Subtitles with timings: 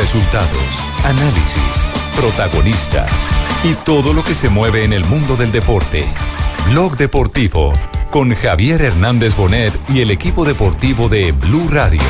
[0.00, 0.74] Resultados,
[1.04, 1.86] análisis,
[2.16, 3.12] protagonistas
[3.62, 6.06] y todo lo que se mueve en el mundo del deporte.
[6.70, 7.74] Blog Deportivo
[8.10, 12.00] con Javier Hernández Bonet y el equipo deportivo de Blue Radio.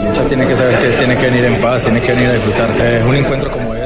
[0.00, 2.70] Hincha tiene que saber que tiene que venir en paz, tiene que venir a disfrutar.
[2.80, 3.81] Es un encuentro como este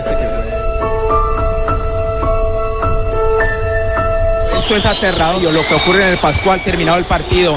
[4.67, 7.57] Esto es aterrador, lo que ocurre en el Pascual terminado el partido.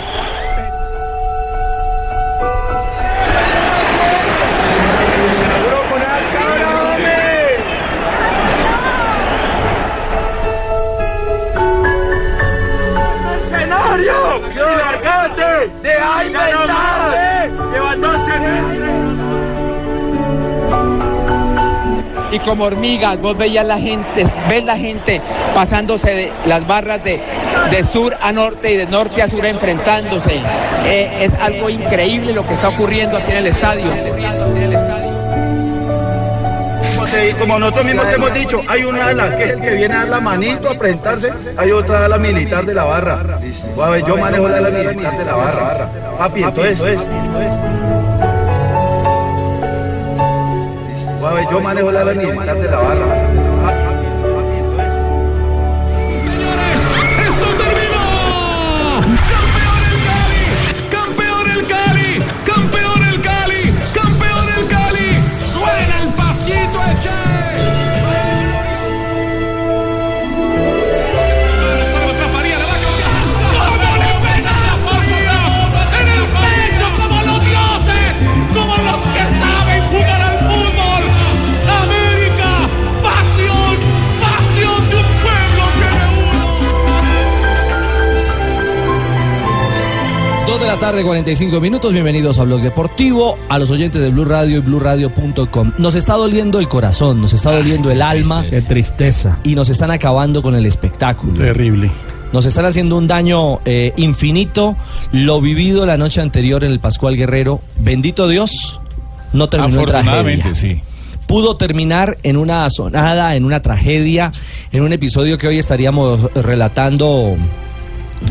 [22.46, 25.22] Como hormigas, vos veías la gente, ves la gente
[25.54, 27.22] pasándose de las barras de,
[27.72, 30.42] de sur a norte y de norte a sur enfrentándose.
[30.86, 33.86] Eh, es algo increíble lo que está ocurriendo aquí en el estadio.
[37.40, 40.00] Como, nosotros mismos te hemos dicho, hay una ala que es el que viene a
[40.00, 43.40] dar la manito a presentarse, hay otra ala militar de la barra.
[44.06, 45.90] Yo manejo la ala militar de la barra.
[46.18, 47.99] Papi, entonces, A
[51.20, 53.49] ver, yo manejo la ala militar de
[90.50, 91.94] 2 de la tarde, 45 minutos.
[91.94, 95.74] Bienvenidos a Blog Deportivo, a los oyentes de Blue Radio y BlueRadio.com.
[95.78, 98.44] Nos está doliendo el corazón, nos está doliendo el ah, alma.
[98.50, 99.38] Qué tristeza.
[99.44, 101.36] Y nos están acabando con el espectáculo.
[101.36, 101.92] Terrible.
[102.34, 104.76] Nos están haciendo un daño eh, infinito.
[105.12, 108.82] Lo vivido la noche anterior en el Pascual Guerrero, bendito Dios,
[109.34, 110.56] no terminó Afortunadamente, en tragedia.
[110.56, 110.82] sí
[111.28, 114.32] pudo terminar en una sonada, en una tragedia,
[114.72, 117.38] en un episodio que hoy estaríamos relatando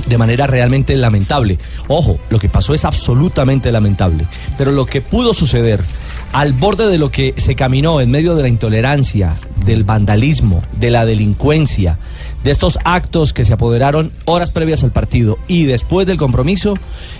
[0.06, 1.58] de manera realmente lamentable.
[1.88, 4.26] Ojo, lo que pasó es absolutamente lamentable,
[4.56, 5.80] pero lo que pudo suceder
[6.32, 9.34] al borde de lo que se caminó en medio de la intolerancia,
[9.64, 11.98] del vandalismo, de la delincuencia,
[12.44, 16.74] de estos actos que se apoderaron horas previas al partido y después del compromiso,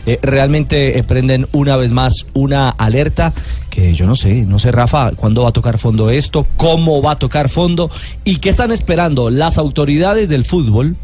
[0.07, 3.33] eh, realmente eh, prenden una vez más una alerta
[3.71, 7.13] que yo no sé, no sé Rafa, cuándo va a tocar fondo esto, cómo va
[7.13, 7.91] a tocar fondo
[8.25, 10.97] y qué están esperando las autoridades del fútbol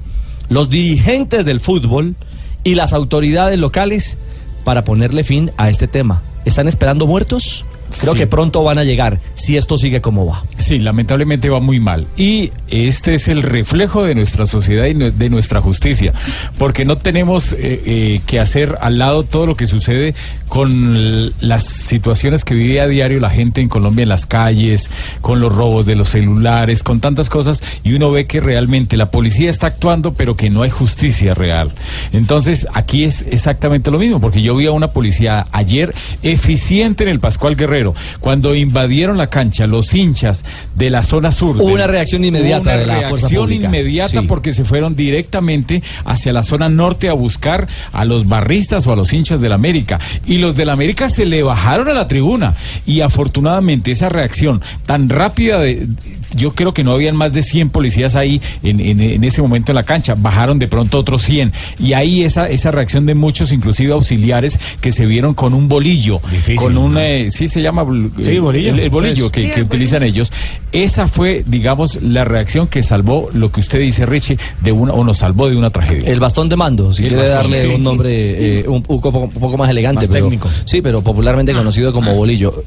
[0.48, 2.14] los dirigentes del fútbol
[2.62, 4.18] y las autoridades locales
[4.64, 6.22] para ponerle fin a este tema.
[6.44, 7.64] ¿Están esperando muertos?
[8.00, 8.18] Creo Sí.
[8.18, 10.42] que pronto van a llegar, si esto sigue como va.
[10.58, 12.06] Sí, lamentablemente va muy mal.
[12.16, 16.12] Y este es el reflejo de nuestra sociedad y de nuestra justicia.
[16.58, 17.56] Porque no tenemos eh,
[17.86, 20.14] eh, que hacer al lado todo lo que sucede
[20.48, 24.90] con las situaciones que vive a diario la gente en Colombia en las calles,
[25.20, 27.62] con los robos de los celulares, con tantas cosas.
[27.82, 31.72] Y uno ve que realmente la policía está actuando, pero que no hay justicia real.
[32.12, 34.20] Entonces, aquí es exactamente lo mismo.
[34.20, 37.83] Porque yo vi a una policía ayer eficiente en el Pascual Guerrero.
[38.20, 41.56] Cuando invadieron la cancha los hinchas de la zona sur.
[41.56, 43.66] Hubo una reacción inmediata una de la fuerza reacción pública.
[43.66, 44.26] inmediata Sí.
[44.26, 48.96] porque se fueron directamente hacia la zona norte a buscar a los barristas o a
[48.96, 49.98] los hinchas del América.
[50.26, 52.54] Y los del América se le bajaron a la tribuna.
[52.86, 55.88] Y afortunadamente esa reacción tan rápida de...
[56.36, 59.72] Yo creo que no habían más de 100 policías ahí en, en- en ese momento
[59.72, 60.14] en la cancha.
[60.16, 61.52] Bajaron de pronto otros 100.
[61.78, 66.20] Y ahí esa, esa reacción de muchos, inclusive auxiliares, que se vieron con un bolillo.
[66.56, 66.96] con un...
[66.98, 67.84] eh, sí, se llama...
[67.84, 68.70] bl- Sí, eh, bolillo.
[68.74, 69.46] El, el bolillo Pues.
[69.46, 70.32] que, que utilizan ellos.
[70.72, 75.04] Esa fue, digamos, la reacción que salvó lo que usted dice, Richie, de una, o
[75.04, 76.08] nos salvó de una tragedia.
[76.10, 77.82] El bastón de mando, si El quiere bastón, darle sí, un sí.
[77.82, 80.06] nombre eh, un, poco, un poco más elegante.
[80.06, 80.48] Más pero, técnico.
[80.64, 82.62] Sí, pero popularmente conocido como bolillo.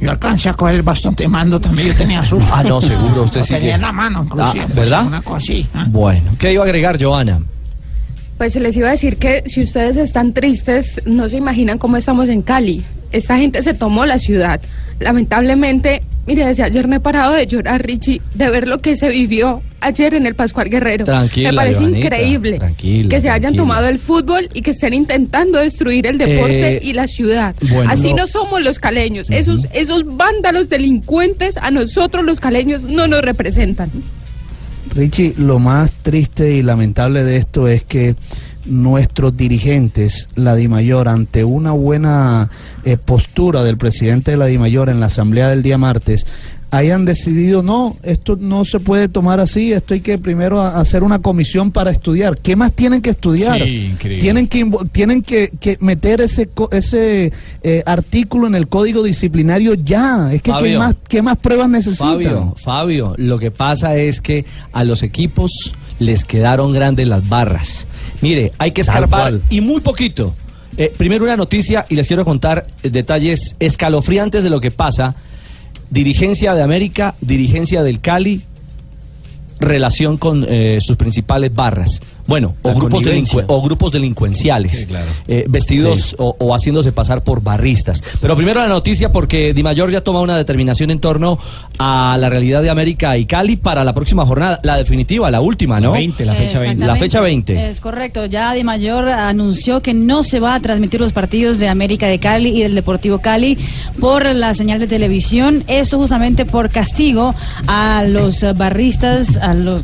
[0.00, 2.38] Yo alcancé a coger el bastón de mando también, yo tenía su.
[2.52, 4.64] Ah, no, seguro, usted Lo sí tenía que- en la mano, inclusive.
[4.64, 5.06] Ah, pues, ¿verdad?
[5.06, 5.66] Una cosa así.
[5.74, 5.84] ¿ah?
[5.88, 7.40] Bueno, ¿qué iba a agregar, Joana?
[8.38, 12.28] Pues les iba a decir que si ustedes están tristes, no se imaginan cómo estamos
[12.30, 12.82] en Cali.
[13.12, 14.60] Esta gente se tomó la ciudad.
[15.00, 19.08] Lamentablemente, mire, desde ayer no he parado de llorar, Richie, de ver lo que se
[19.08, 21.04] vivió ayer en el Pascual Guerrero.
[21.06, 25.58] Tranquila, Me parece increíble tranquila, que se hayan tomado el fútbol y que estén intentando
[25.58, 27.54] destruir el deporte Eh, y la ciudad.
[27.70, 29.30] bueno, Así no- no, somos los caleños.
[29.30, 33.90] esos, esos vándalos delincuentes a nosotros los caleños no nos representan.
[34.94, 38.14] Richie, lo más triste y lamentable de esto es que
[38.70, 42.48] nuestros dirigentes, la DIMAYOR, ante una buena
[42.84, 46.24] eh, postura del presidente de la DIMAYOR en la asamblea del día martes,
[46.70, 51.18] hayan decidido, no, esto no se puede tomar así, esto hay que primero hacer una
[51.18, 52.38] comisión para estudiar.
[52.38, 53.60] ¿Qué más tienen que estudiar?
[53.60, 53.94] Sí.
[54.20, 57.32] Tienen que, tienen que, que meter ese, ese
[57.62, 60.32] eh, artículo en el código disciplinario ya.
[60.32, 62.12] Es que ¿qué más, ¿qué más pruebas necesitan?
[62.12, 67.86] Fabio, Fabio, lo que pasa es que a los equipos les quedaron grandes las barras.
[68.20, 70.34] Mire, hay que escarbar y muy poquito.
[70.76, 75.14] Eh, primero una noticia y les quiero contar eh, detalles escalofriantes de lo que pasa.
[75.90, 78.42] Dirigencia de América, dirigencia del Cali,
[79.58, 82.00] relación con eh, sus principales barras.
[82.30, 83.02] Bueno, o La grupos,
[83.48, 85.06] o grupos delincuenciales, Sí, claro.
[85.26, 86.16] eh, vestidos Sí.
[86.18, 88.04] o, o haciéndose pasar por barristas.
[88.20, 91.40] Pero primero la noticia porque Di Mayor ya toma una determinación en torno
[91.78, 95.80] a la realidad de América y Cali para la próxima jornada, la definitiva, la última,
[95.80, 95.90] ¿no?
[95.90, 96.86] 20, la fecha 20.
[96.86, 97.68] La fecha 20.
[97.70, 98.26] Es correcto.
[98.26, 102.20] Ya Di Mayor anunció que no se va a transmitir los partidos de América de
[102.20, 103.58] Cali y del Deportivo Cali
[103.98, 105.64] por la señal de televisión.
[105.66, 107.34] Esto justamente por castigo
[107.66, 109.82] a los barristas, a los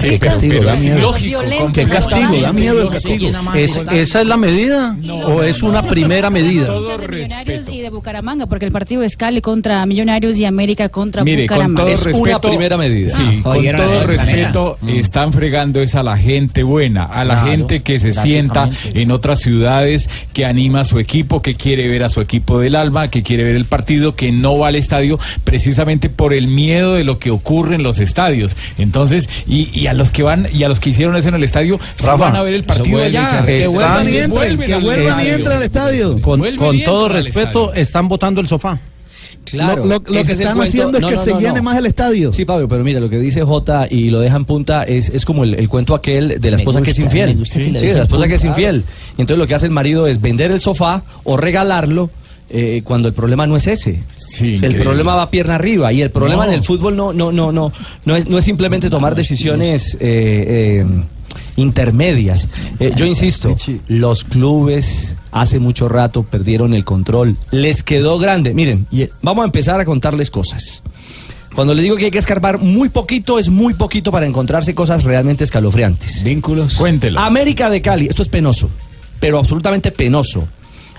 [0.00, 0.96] que, castigo, da es miedo.
[1.28, 1.40] Ilógico.
[1.42, 3.30] Violentos, Qué castigo, da miedo el castigo.
[3.54, 4.96] ¿Es, ¿Esa es la medida?
[5.26, 6.66] ¿O es una primera medida?
[6.66, 7.72] Todo hinchas de Millonarios respeto.
[7.72, 11.56] y de Bucaramanga, porque el partido es Cali contra Millonarios y América contra Mire, con
[11.56, 11.82] Bucaramanga.
[11.84, 13.16] todo Es respeto, una primera medida.
[13.16, 13.42] Sí, Ah.
[13.42, 17.98] con todo respeto, están fregando es a la gente buena, a la Claro, gente que
[17.98, 22.20] se sienta en otras ciudades, que anima a su equipo, que quiere ver a su
[22.20, 26.32] equipo del alma, que quiere ver el partido, que no va al estadio precisamente por
[26.34, 28.56] el miedo de lo que ocurre en los estadios.
[28.78, 31.78] Entonces, y, y a los que van y a los que hicieron en el estadio,
[31.98, 33.44] Rafa, van a ver el partido vuelve allá.
[33.44, 35.34] Que vuelvan y entren, que al vuelvan y estadio.
[35.34, 36.22] entren al estadio.
[36.22, 36.42] Con,
[36.84, 37.74] todo respeto, estadio.
[37.74, 38.78] están botando el sofá.
[39.44, 41.54] Claro, lo lo- lo ese que están haciendo es No, que no, se no, llene
[41.54, 41.62] no.
[41.62, 42.32] más el estadio.
[42.32, 45.24] Sí, Fabio, pero mira, lo que dice Jota y lo deja en punta es, es
[45.24, 47.38] como el, el cuento aquel de la esposa que es infiel.
[47.38, 48.84] que sí, de la esposa que es infiel.
[49.16, 52.10] Y entonces lo que hace el marido es vender el sofá o regalarlo
[52.50, 54.02] eh, cuando el problema no es ese.
[54.16, 54.84] Sí, el increíble.
[54.84, 56.52] problema va pierna arriba y el problema No.
[56.52, 57.72] en el fútbol no, no, no, no,
[58.04, 60.86] no es, no es simplemente tomar decisiones eh, eh,
[61.56, 62.48] intermedias.
[62.78, 63.54] Eh, yo insisto,
[63.88, 67.36] los clubes hace mucho rato perdieron el control.
[67.50, 68.54] Les quedó grande.
[68.54, 68.86] Miren,
[69.22, 70.82] vamos a empezar a contarles cosas.
[71.54, 75.02] Cuando les digo que hay que escarbar muy poquito, es muy poquito para encontrarse cosas
[75.04, 76.22] realmente escalofriantes.
[76.22, 76.74] Vínculos.
[76.76, 77.18] Cuéntelo.
[77.20, 78.70] América de Cali, esto es penoso,
[79.18, 80.46] pero absolutamente penoso.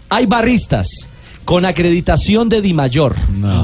[0.10, 1.08] Hay barristas
[1.46, 3.16] con acreditación de Dimayor.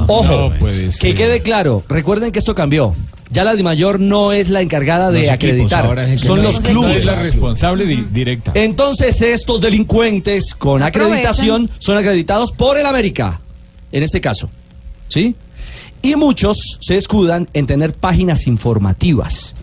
[0.08, 1.14] Ojo, no puede que ser.
[1.14, 2.94] quede claro, recuerden que esto cambió.
[3.30, 6.44] Ya la Dimayor no es la encargada de Los equipos, acreditar, es que son no
[6.44, 6.90] los es- clubes.
[6.90, 8.52] no es la responsable di- directa.
[8.54, 13.40] Entonces estos delincuentes con acreditación son acreditados por el América,
[13.92, 14.48] en este caso,
[15.08, 15.34] ¿sí?
[16.00, 19.54] Y muchos se escudan en tener páginas informativas.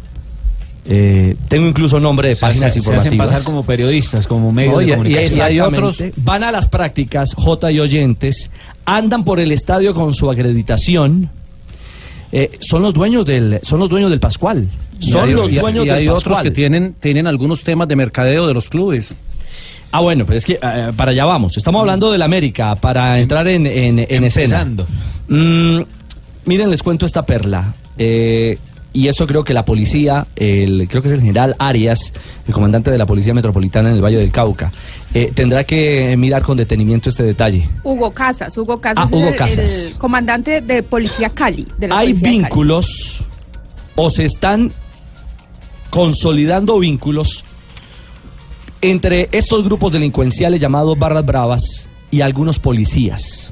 [0.88, 3.08] Eh, tengo incluso nombre de páginas se, se informativas.
[3.08, 5.38] hacen pasar como periodistas, como medios No, y- de comunicación.
[5.40, 8.52] y hay otros van a las prácticas J y oyentes
[8.86, 11.32] andan por el estadio con su acreditación
[12.32, 14.68] eh, son los dueños del son los dueños del Pascual
[15.00, 17.64] son y hay, los y- dueños y del hay otros Pascual que tienen, tienen algunos
[17.64, 19.16] temas de mercadeo de los clubes.
[19.92, 23.48] ah bueno pero es que eh, para allá vamos estamos hablando del América para entrar
[23.48, 24.86] en, en, en escena Empezando.
[25.30, 25.81] Mm,
[26.46, 27.74] miren, les cuento esta perla.
[27.98, 28.60] Eh,
[28.95, 32.13] y eso creo que la policía, el, creo que es el general Arias,
[32.47, 34.71] el comandante de la Policía Metropolitana en el Valle del Cauca,
[35.13, 37.68] eh, tendrá que mirar con detenimiento este detalle.
[37.83, 39.92] Hugo Casas, Hugo Casas Ah, es Hugo el, Casas.
[39.92, 41.68] el comandante de Policía Cali.
[41.78, 42.40] De la Hay Policía de Cali.
[42.44, 43.25] vínculos
[43.95, 44.71] o se están
[45.90, 47.44] consolidando vínculos
[48.81, 53.52] entre estos grupos delincuenciales llamados barras bravas y algunos policías.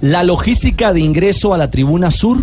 [0.00, 2.38] La logística de ingreso a la tribuna sur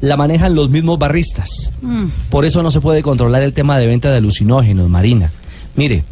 [0.00, 1.72] la manejan los mismos barristas.
[1.82, 2.06] Mm.
[2.30, 5.30] Por eso no se puede controlar el tema de venta de alucinógenos, Marina.
[5.74, 6.04] Mire,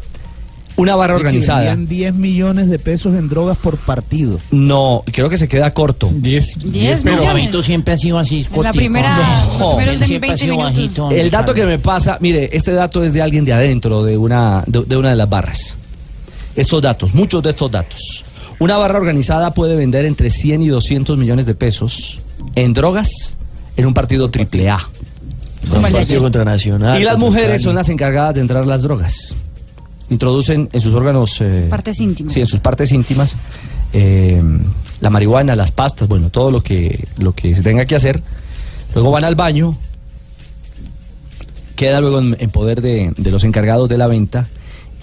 [0.77, 1.59] una barra organizada.
[1.73, 4.39] vendían 10 millones de pesos en drogas por partido.
[4.51, 6.09] No, creo que se queda corto.
[6.13, 7.33] 10 Diez Pero millones.
[7.43, 8.45] Gabito siempre ha sido así.
[8.53, 10.75] En la primera, No, los primeros él de siempre ha 20 sido minutos.
[10.77, 11.11] bajito.
[11.11, 14.63] El dato que me pasa, mire, este dato es de alguien de adentro, de una,
[14.67, 15.75] de, de una de las barras.
[16.57, 18.25] Estos datos, muchos de estos datos.
[18.59, 22.19] Una barra organizada puede vender entre 100 y 200 millones de pesos
[22.55, 23.35] en drogas
[23.77, 24.79] en un partido triple A.
[25.69, 27.01] Como el de partido contra Nacional.
[27.01, 29.33] Y las mujeres son las encargadas de entrar las drogas.
[30.09, 31.41] Introducen en sus órganos...
[31.41, 32.31] eh, Partes íntimas.
[32.33, 33.35] Sí, en sus partes íntimas.
[33.93, 34.41] eh,
[35.01, 38.21] la marihuana, las pastas, bueno, todo lo que, lo que se tenga que hacer.
[38.93, 39.75] Luego van al baño.
[41.75, 44.47] Queda luego en, en poder de, de los encargados de la venta.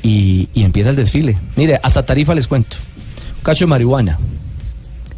[0.04, 1.38] Y, y empieza el desfile.
[1.56, 2.76] Mire, hasta tarifa les cuento.
[3.38, 4.18] Un cacho de marihuana.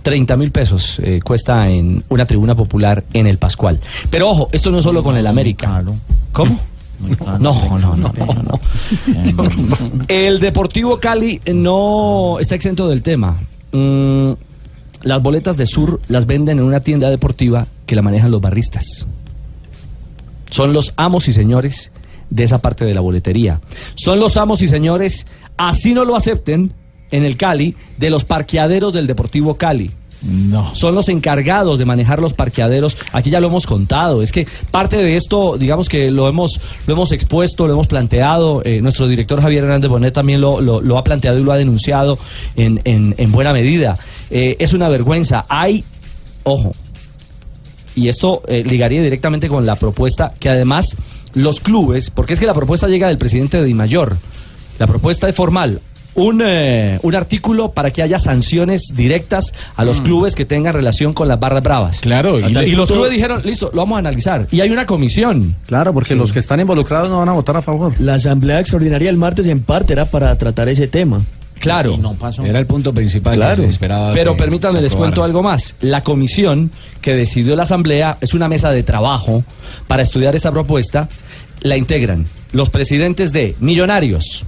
[0.05, 3.81] 30 mil pesos eh, cuesta en una tribuna popular en el Pascual.
[4.11, 5.83] Pero ojo, esto no es solo con el América.
[6.31, 6.61] ¿Cómo?
[7.41, 8.61] No, no, no, no, no.
[10.07, 13.37] El Deportivo Cali no está exento del tema.
[13.73, 14.33] Mm,
[15.03, 19.07] las boletas de Sur las venden en una tienda deportiva que la manejan los barristas.
[20.51, 21.91] Son los amos y señores
[22.29, 23.61] de esa parte de la boletería.
[23.95, 26.73] Son los amos y señores, así no lo acepten
[27.17, 29.91] en el Cali, de los parqueaderos del Deportivo Cali.
[30.23, 30.75] No.
[30.75, 32.97] Son los encargados de manejar los parqueaderos.
[33.13, 34.23] Aquí ya lo hemos contado.
[34.23, 38.63] Es que parte de esto, digamos que lo hemos, lo hemos expuesto, lo hemos planteado.
[38.65, 41.59] eh, nuestro director Javier Hernández Bonet también lo, lo- lo ha planteado y lo ha
[41.59, 42.19] denunciado
[42.57, 43.99] en, en- en buena medida.
[44.31, 45.45] Eh, es una vergüenza.
[45.49, 45.85] Hay,
[46.45, 46.73] ojo,
[47.95, 50.97] y esto eh, ligaría directamente con la propuesta que además
[51.35, 54.17] los clubes, porque es que la propuesta llega del presidente de Dimayor,
[54.79, 55.81] la propuesta es formal.
[56.17, 61.13] Un, eh, un artículo para que haya sanciones directas a los clubes que tengan relación
[61.13, 62.01] con las barras bravas.
[62.01, 64.47] Claro, y, y- los clubes dijeron, listo, lo vamos a analizar.
[64.53, 65.57] Y hay una comisión.
[65.67, 67.93] Claro, porque los que están involucrados no van a votar a favor.
[68.01, 71.21] La asamblea extraordinaria el martes en parte era para tratar ese tema.
[71.59, 71.99] Claro.
[72.45, 73.57] Era el punto principal Claro.
[73.57, 74.13] que se esperaba.
[74.13, 75.75] Pero que permítanme, se les cuento algo más.
[75.81, 79.43] La comisión que decidió la Asamblea es una mesa de trabajo
[79.89, 81.09] para estudiar esta propuesta.
[81.63, 84.45] La integran los presidentes de Millonarios,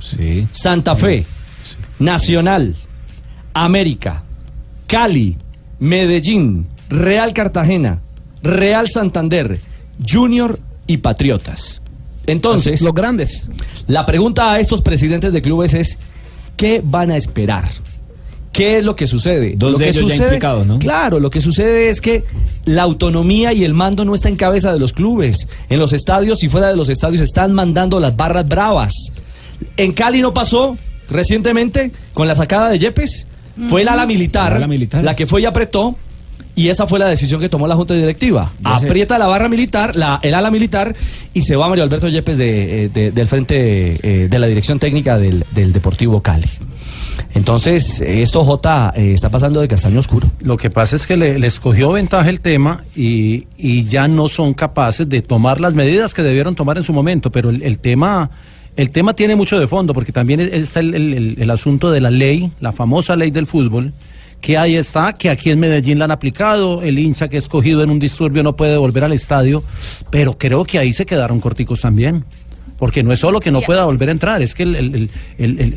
[0.53, 1.25] Santa Fe,
[1.99, 2.77] Nacional,
[3.55, 4.23] América,
[4.87, 5.37] Cali,
[5.79, 8.01] Medellín, Real Cartagena,
[8.43, 9.59] Real Santander,
[10.07, 11.83] Junior y Patriotas.
[12.27, 13.47] Entonces, Los grandes.
[13.87, 15.99] la pregunta a estos presidentes de clubes es,
[16.57, 17.65] ¿qué van a esperar?
[18.53, 19.55] ¿Qué es lo que sucede?
[19.57, 20.79] Dos lo de que ellos ya sucede, implicados, ¿no?
[20.79, 22.25] Claro, lo que sucede es que
[22.65, 25.47] la autonomía y el mando no está en cabeza de los clubes.
[25.69, 28.95] En los estadios y fuera de los estadios están mandando las barras bravas.
[29.77, 30.77] En Cali no pasó
[31.09, 33.27] recientemente con la sacada de Yepes.
[33.69, 35.03] Fue el ala militar, El ala militar.
[35.03, 35.97] la que fue y apretó.
[36.55, 38.51] Y esa fue la decisión que tomó la Junta Directiva.
[38.65, 38.87] Ya sé.
[38.87, 40.95] Aprieta la barra militar, la, el ala militar,
[41.35, 44.79] y se va Mario Alberto Yepes de, eh, de- del frente eh, de la dirección
[44.79, 46.49] técnica del, del Deportivo Cali.
[47.35, 50.31] Entonces, eh, esto J eh, está pasando de castaño oscuro.
[50.43, 54.29] Lo que pasa es que le, les cogió ventaja el tema y, y ya no
[54.29, 57.79] son capaces de tomar las medidas que debieron tomar en su momento, pero el, el
[57.79, 58.31] tema...
[58.77, 62.01] El tema tiene mucho de fondo, porque también está el, el- el- el asunto de
[62.01, 63.93] la ley, la famosa ley del fútbol,
[64.41, 67.83] que ahí está, que aquí en Medellín la han aplicado, el hincha que es cogido
[67.83, 69.65] en un disturbio no puede volver al estadio,
[70.11, 72.25] pero creo que ahí se quedaron corticos también.
[72.79, 75.09] Porque no es solo que no pueda volver a entrar, es que el-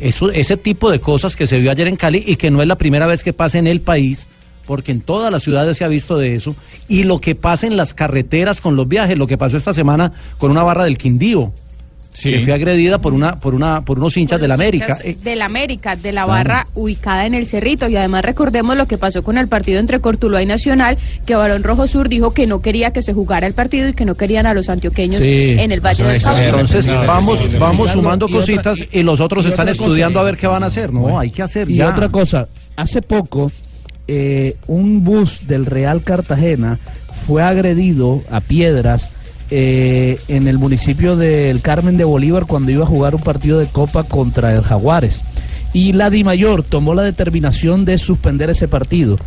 [0.02, 2.68] eso- ese tipo de cosas que se vio ayer en Cali y que no es
[2.68, 4.26] la primera vez que pasa en el país,
[4.66, 6.54] porque en todas las ciudades se ha visto de eso,
[6.88, 10.12] y lo que pasa en las carreteras con los viajes, lo que pasó esta semana
[10.36, 11.54] con una barra del Quindío,
[12.12, 14.84] que fue agredida por una por una por unos hinchas Por del los América.
[14.84, 17.88] hinchas Eh, Del América, de la barra ubicada en el Cerrito.
[17.88, 21.62] Y además recordemos lo que pasó con el partido entre Cortuluá y Nacional, que Barón
[21.62, 24.46] Rojo Sur dijo que no quería que se jugara el partido y que no querían
[24.46, 25.56] a los antioqueños Sí.
[25.58, 26.44] en el Valle del Cauca.
[26.44, 29.82] Entonces vamos vamos sumando Y otra- cositas y los otros y están cosa.
[29.82, 30.92] estudiando a ver qué van a hacer.
[30.92, 31.88] No, hay que hacer Y ya.
[31.90, 33.52] otra cosa, hace poco
[34.08, 36.80] eh, un bus del Real Cartagena
[37.12, 39.10] fue agredido a piedras
[39.50, 43.66] eh, en el municipio del Carmen de Bolívar cuando iba a jugar un partido de
[43.66, 45.22] Copa contra el Jaguares.
[45.72, 49.18] Y la Dimayor tomó la determinación de suspender ese partido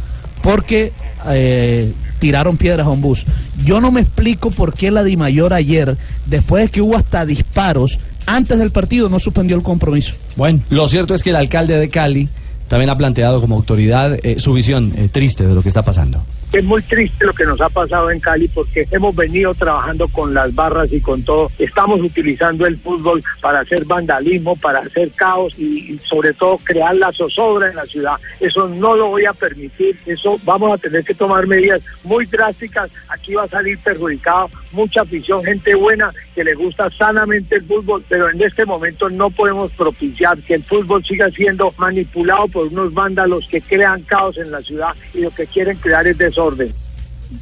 [0.41, 0.91] porque
[1.27, 3.25] eh, tiraron piedras a un bus.
[3.65, 7.99] Yo no me explico por qué la Dimayor ayer, después de que hubo hasta disparos,
[8.25, 10.13] antes del partido no suspendió el compromiso.
[10.35, 12.29] Bueno, lo cierto es que el alcalde de Cali
[12.67, 16.23] también ha planteado como autoridad eh, su visión eh, triste de lo que está pasando.
[16.53, 20.35] Es muy triste lo que nos ha pasado en Cali porque hemos venido trabajando con
[20.35, 21.49] las barras y con todo.
[21.57, 27.11] Estamos utilizando el fútbol para hacer vandalismo, para hacer caos y, sobre todo crear la
[27.11, 28.17] zozobra en la ciudad.
[28.39, 29.97] Eso no lo voy a permitir.
[30.05, 32.91] Eso vamos a tener que tomar medidas muy drásticas.
[33.09, 38.03] Aquí va a salir perjudicado mucha afición, gente buena que le gusta sanamente el fútbol,
[38.09, 42.91] pero en este momento no podemos propiciar que el fútbol siga siendo manipulado por unos
[42.91, 46.42] vándalos que crean caos en la ciudad y lo que quieren crear es desorden.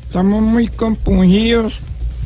[0.07, 1.73] Estamos muy compungidos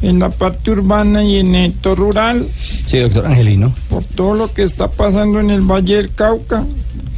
[0.02, 2.48] en la parte urbana y en el sector rural
[2.86, 3.74] Sí, doctor Angelino.
[3.90, 6.64] por todo lo que está pasando en el Valle del Cauca.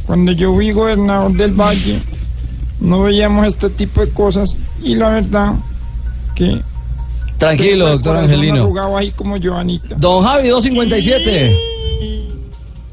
[0.06, 2.00] Cuando yo fui gobernador del Valle,
[2.80, 5.54] no veíamos este tipo de cosas y la verdad
[6.34, 6.62] que...
[7.36, 8.96] Tranquilo, doctor Angelino.
[8.96, 9.94] ahí como Joanita.
[9.96, 11.56] Don Javi, 257.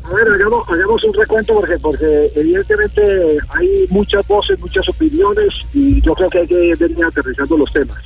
[0.05, 6.13] A ver, hagamos, hagamos un recuento porque, evidentemente hay muchas voces, muchas opiniones y yo
[6.13, 7.97] creo que hay que venir aterrizando los temas.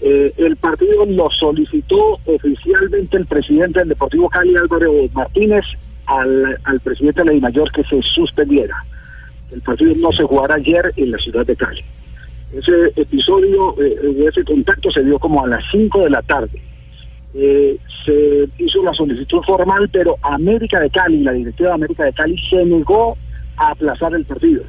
[0.00, 5.64] Eh, el partido lo solicitó oficialmente el presidente del Deportivo Cali, Álvaro Martínez,
[6.06, 8.84] al, al presidente de la DIMAYOR que se suspendiera.
[9.50, 11.84] El partido no se jugará ayer en la ciudad de Cali.
[12.52, 16.62] Ese episodio, eh, ese contacto se dio como a las 5 de la tarde.
[17.34, 22.12] Eh, se hizo una solicitud formal, pero América de Cali, la directiva de América de
[22.12, 23.16] Cali, se negó
[23.56, 24.62] a aplazar el partido.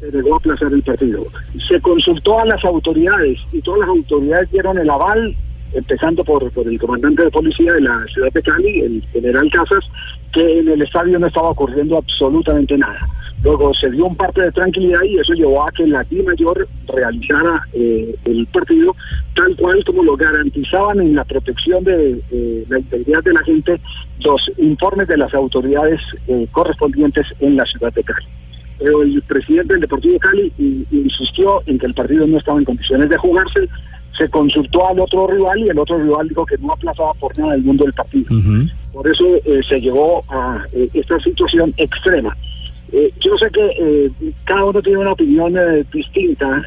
[0.00, 1.24] Se negó a aplazar el partido.
[1.68, 5.34] Se consultó a las autoridades y todas las autoridades dieron el aval,
[5.72, 9.84] empezando por, por el comandante de policía de la ciudad de Cali, el general Casas,
[10.32, 13.06] que en el estadio no estaba ocurriendo absolutamente nada.
[13.42, 16.68] Luego se dio un parte de tranquilidad y eso llevó a que la Di Mayor
[16.92, 18.94] realizara eh, el partido
[19.34, 23.80] tal cual como lo garantizaban en la protección de eh, la integridad de la gente
[24.22, 28.26] los informes de las autoridades eh, correspondientes en la ciudad de Cali.
[28.78, 30.52] Pero el presidente del Deportivo Cali
[30.90, 33.68] insistió en que el partido no estaba en condiciones de jugarse,
[34.18, 37.54] se consultó al otro rival y el otro rival dijo que no aplazaba por nada
[37.54, 38.34] el mundo del partido.
[38.92, 39.24] Por eso
[39.68, 42.36] se llegó a esta situación extrema.
[42.92, 44.10] Eh, yo sé que eh,
[44.44, 46.62] cada uno tiene una opinión eh, distinta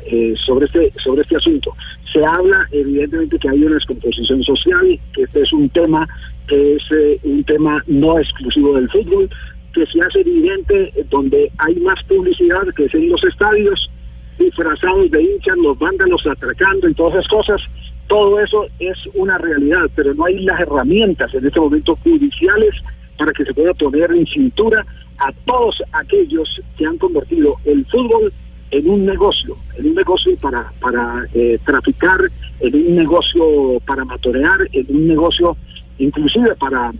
[0.46, 1.75] sobre este sobre este asunto.
[2.12, 6.08] Se habla evidentemente que hay una descomposición social, que este es un tema
[6.48, 6.84] que es
[7.24, 9.30] un tema no exclusivo del fútbol,
[9.74, 13.89] que se hace evidente donde hay más publicidad, que es en los estadios,
[14.38, 17.62] disfrazados de hinchas, los vándalos atracando y todas esas cosas.
[18.08, 22.75] Todo eso es una realidad, pero no hay las herramientas en este momento judiciales
[23.18, 24.86] para que se pueda poner en cintura
[25.17, 28.34] a todos aquellos que han convertido el fútbol
[28.72, 32.20] en un negocio, en un negocio para, para eh, traficar,
[32.60, 35.55] en un negocio para matorear, en un negocio
[36.00, 36.91] inclusive para,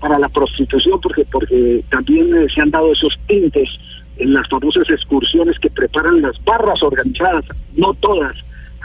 [0.00, 3.68] para la prostitución, porque, porque también eh, se han dado esos tintes
[4.16, 7.44] en las famosas excursiones que preparan las barras organizadas,
[7.76, 8.36] no todas,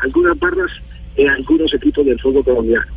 [0.04, 0.72] algunas barras
[1.16, 2.97] en algunos equipos del fútbol colombiano.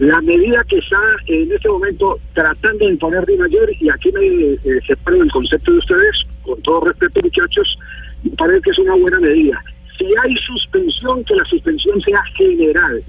[0.00, 4.24] La medida que está en este momento tratando de imponer Di Mayor, y aquí me
[4.24, 7.78] eh, separo el concepto de ustedes, con todo respeto muchachos,
[8.22, 9.62] me parece que es una buena medida.
[9.98, 13.02] Si hay suspensión, que la suspensión sea general.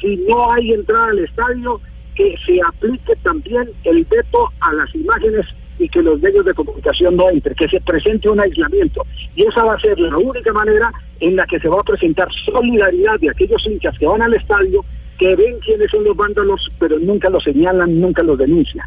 [0.00, 1.80] Si no hay entrada al estadio,
[2.14, 5.46] que se aplique también el veto a las imágenes
[5.80, 9.04] y que los medios de comunicación no entren, que se presente un aislamiento.
[9.34, 12.28] Y esa va a ser la única manera en la que se va a presentar
[12.44, 14.84] solidaridad de aquellos hinchas que van al estadio,
[15.18, 18.86] que ven quiénes son los vándalos, pero nunca los señalan, nunca los denuncian.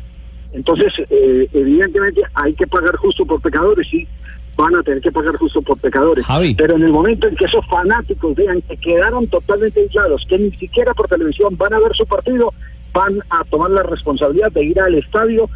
[0.51, 4.07] Entonces, eh, evidentemente hay que pagar justo por pecadores, sí,
[4.55, 6.25] van a tener que pagar justo por pecadores.
[6.25, 6.53] Javi.
[6.55, 10.51] Pero en el momento en que esos fanáticos vean que quedaron totalmente aislados, que ni
[10.51, 12.53] siquiera por televisión van a ver su partido,
[12.91, 15.49] van a tomar la responsabilidad de ir al estadio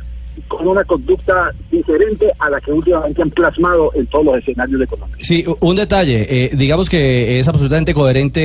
[0.48, 4.88] con una conducta diferente a la que últimamente han plasmado en todos los escenarios de
[4.88, 5.17] Colombia.
[5.22, 8.41] Sí, un detalle, eh, digamos que es absolutamente coherente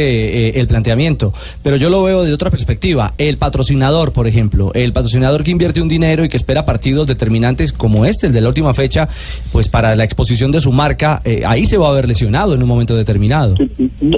[0.48, 3.12] eh, el planteamiento, pero yo lo veo de otra perspectiva.
[3.18, 7.72] El patrocinador, por ejemplo, el patrocinador que invierte un dinero y que espera partidos determinantes
[7.72, 9.08] como este, el de la última fecha,
[9.52, 12.62] pues para la exposición de su marca, eh, ahí se va a ver lesionado en
[12.62, 13.54] un momento determinado.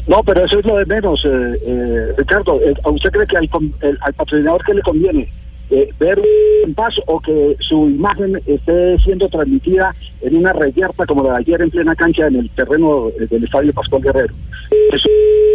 [0.06, 1.28] No, pero eso es lo de menos, eh,
[1.66, 2.59] eh, Ricardo.
[2.85, 3.48] ¿A usted cree que al,
[3.83, 5.28] el- al patrocinador que le conviene
[5.70, 6.20] eh, ver
[6.64, 11.38] en paz o que su imagen esté siendo transmitida en una reyerta como la de
[11.38, 14.35] ayer en plena cancha en el terreno eh, del Estadio Pascual Guerrero?
[14.92, 15.09] Eso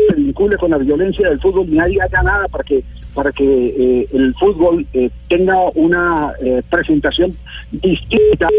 [0.10, 2.84] se vincule con la violencia del fútbol, ni ahí haga nada para que
[3.16, 7.34] para que eh, el fútbol eh, tenga una eh, presentación
[7.72, 8.50] distinta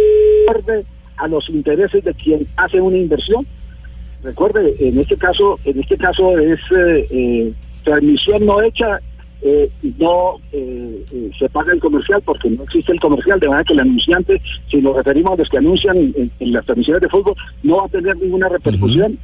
[1.18, 3.46] a los intereses de quien hace una inversión
[4.22, 7.52] recuerde en este caso en este caso es eh,
[7.84, 8.98] transmisión no hecha
[9.42, 13.64] eh, no eh, eh, se paga el comercial porque no existe el comercial de manera
[13.64, 17.08] que el anunciante si nos referimos a los que anuncian en, en las transmisiones de
[17.08, 19.18] fútbol no va a tener ninguna repercusión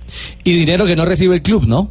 [0.44, 1.90] Y dinero que no recibe el club, ¿no?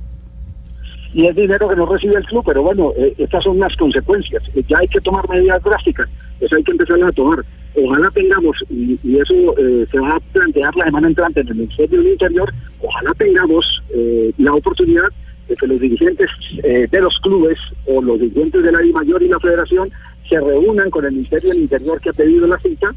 [1.14, 4.44] y es dinero que no recibe el club, pero bueno, eh, estas son las consecuencias.
[4.56, 6.08] Eh, ya hay que tomar medidas drásticas,
[6.40, 7.44] eso hay que empezar a tomar.
[7.76, 11.56] Ojalá tengamos, y, y eso eh, se va a plantear la semana entrante en el
[11.56, 15.08] Ministerio del Interior, ojalá tengamos eh, la oportunidad
[15.56, 16.30] que los dirigentes
[16.64, 19.90] eh, de los clubes o los dirigentes de la Mayor y la Federación
[20.28, 22.94] se reúnan con el Ministerio del Interior que ha pedido la cita,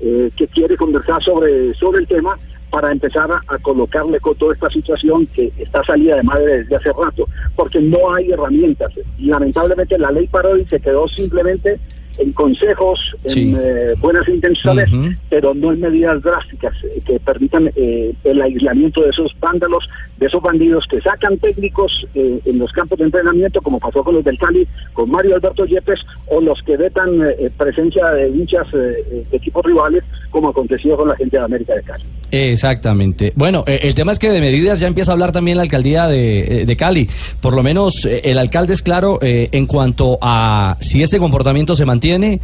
[0.00, 2.38] eh, que quiere conversar sobre, sobre el tema
[2.70, 6.76] para empezar a, a colocarle con toda esta situación que está salida de madre desde
[6.76, 8.92] hace rato, porque no hay herramientas.
[9.18, 11.78] Lamentablemente la ley Parodi se quedó simplemente
[12.18, 13.50] en consejos, Sí.
[13.50, 14.88] en eh, buenas intenciones,
[15.30, 20.26] pero no en medidas drásticas eh, que permitan eh, el aislamiento de esos vándalos, de
[20.26, 24.24] esos bandidos que sacan técnicos eh, en los campos de entrenamiento, como pasó con los
[24.24, 28.66] del Cali, con Mario Alberto Yepes, o los que vetan eh, eh, presencia de hinchas
[28.72, 32.04] de equipos rivales, como aconteció con la gente de América de Cali.
[32.30, 33.32] Exactamente.
[33.36, 36.64] Bueno, el tema es que de medidas ya empieza a hablar también la alcaldía de,
[36.66, 37.08] de Cali.
[37.40, 42.07] Por lo menos el alcalde es claro en cuanto a si este comportamiento se mantiene,
[42.14, 42.40] eh,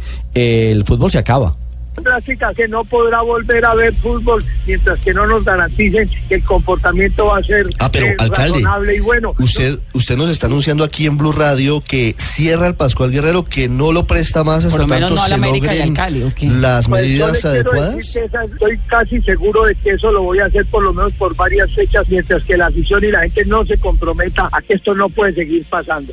[0.71, 1.55] el fútbol se acaba.
[2.03, 6.43] drástica que no podrá volver a ver fútbol mientras que no nos garanticen que el
[6.43, 9.33] comportamiento va a ser Ah, pero, eh, alcalde, razonable y bueno.
[9.39, 13.69] Usted, usted nos está anunciando aquí en Blue Radio que cierra el Pascual Guerrero, que
[13.69, 16.47] no lo presta más hasta tanto no se América y al logren Cali, ¿o qué?
[16.47, 17.95] las Pues, yo medidas quiero adecuadas.
[17.95, 20.91] decir que esa- estoy casi seguro de que eso lo voy a hacer por lo
[20.93, 24.61] menos por varias fechas, mientras que la afición y la gente no se comprometa a
[24.61, 26.11] que esto no puede seguir pasando.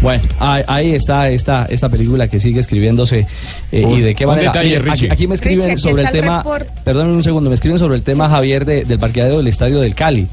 [0.00, 3.26] Bueno, ahí, ahí está esta, esta película que sigue escribiéndose
[3.72, 4.52] eh, y de qué manera.
[4.52, 6.38] detalle, Mire, aquí, aquí me escriben Richie, sobre el tema.
[6.38, 6.68] report.
[6.84, 9.94] Perdón un segundo, me escriben sobre el tema Javier de- del parqueadero del estadio del
[9.94, 10.26] Cali.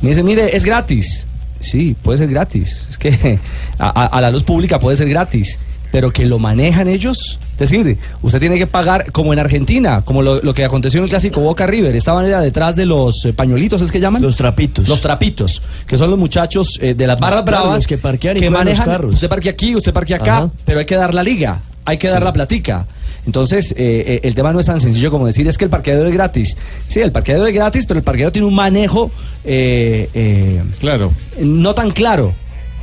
[0.00, 1.26] Me dice, mire, es gratis.
[1.58, 2.86] Sí, puede ser gratis.
[2.88, 3.38] Es que
[3.78, 5.58] a, a- a la luz pública puede ser gratis,
[5.90, 7.38] pero que lo manejan ellos.
[7.58, 11.04] Es decir, usted tiene que pagar como en Argentina, como lo, lo que aconteció en
[11.04, 11.94] el clásico Boca River.
[11.94, 14.22] Estaban era detrás de los eh, pañuelitos, ¿es que llaman?
[14.22, 14.88] Los trapitos.
[14.88, 18.40] Los trapitos, que son los muchachos eh, de las barras bravas los que parquean y
[18.40, 18.86] juegan los manejan.
[18.86, 19.14] carros.
[19.14, 20.50] Usted parquea aquí, usted parquea acá, Ajá.
[20.64, 22.86] pero hay que dar la liga, hay que dar la platica.
[23.26, 26.08] Entonces, eh, eh, el tema no es tan sencillo como decir es que el parqueadero
[26.08, 26.56] es gratis.
[26.88, 29.10] Sí, el parqueadero es gratis, pero el parqueadero tiene un manejo
[29.44, 31.12] eh, claro.
[31.38, 32.32] no tan claro.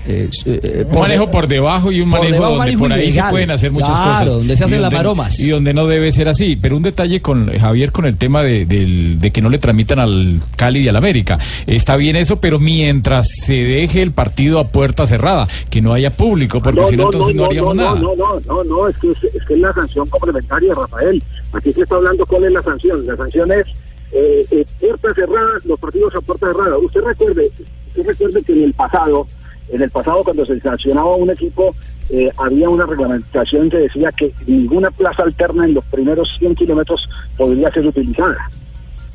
[0.10, 3.04] Eh, eh, Un manejo por debajo y un por manejo debajo, donde manejo por ahí
[3.08, 3.26] ilegal.
[3.28, 4.34] se pueden hacer muchas Claro, cosas.
[4.36, 5.40] donde se hacen las maromas.
[5.40, 6.56] Y donde no debe ser así.
[6.56, 10.00] Pero un detalle con Javier con el tema de, del- de que no le tramitan
[10.00, 11.40] al Cali y al América.
[11.66, 16.12] Está bien eso, pero mientras se deje el partido a puerta cerrada, que no haya
[16.12, 18.00] público, porque si no, entonces no, haríamos no, nada.
[18.00, 21.22] No, no, no, no, es que es, es que es la sanción complementaria, Rafael.
[21.54, 23.06] Aquí se está hablando cuál es la sanción.
[23.06, 23.66] La sanción es
[24.14, 26.78] eh, eh, puertas cerradas, los partidos a puerta cerrada.
[26.78, 27.50] Usted recuerde,
[27.90, 29.28] usted recuerde que en el pasado,
[29.70, 31.76] en el pasado cuando se sancionaba un equipo,
[32.10, 37.08] eh, había una reglamentación que decía que ninguna plaza alterna en los primeros 100 kilómetros
[37.36, 38.50] podría ser utilizada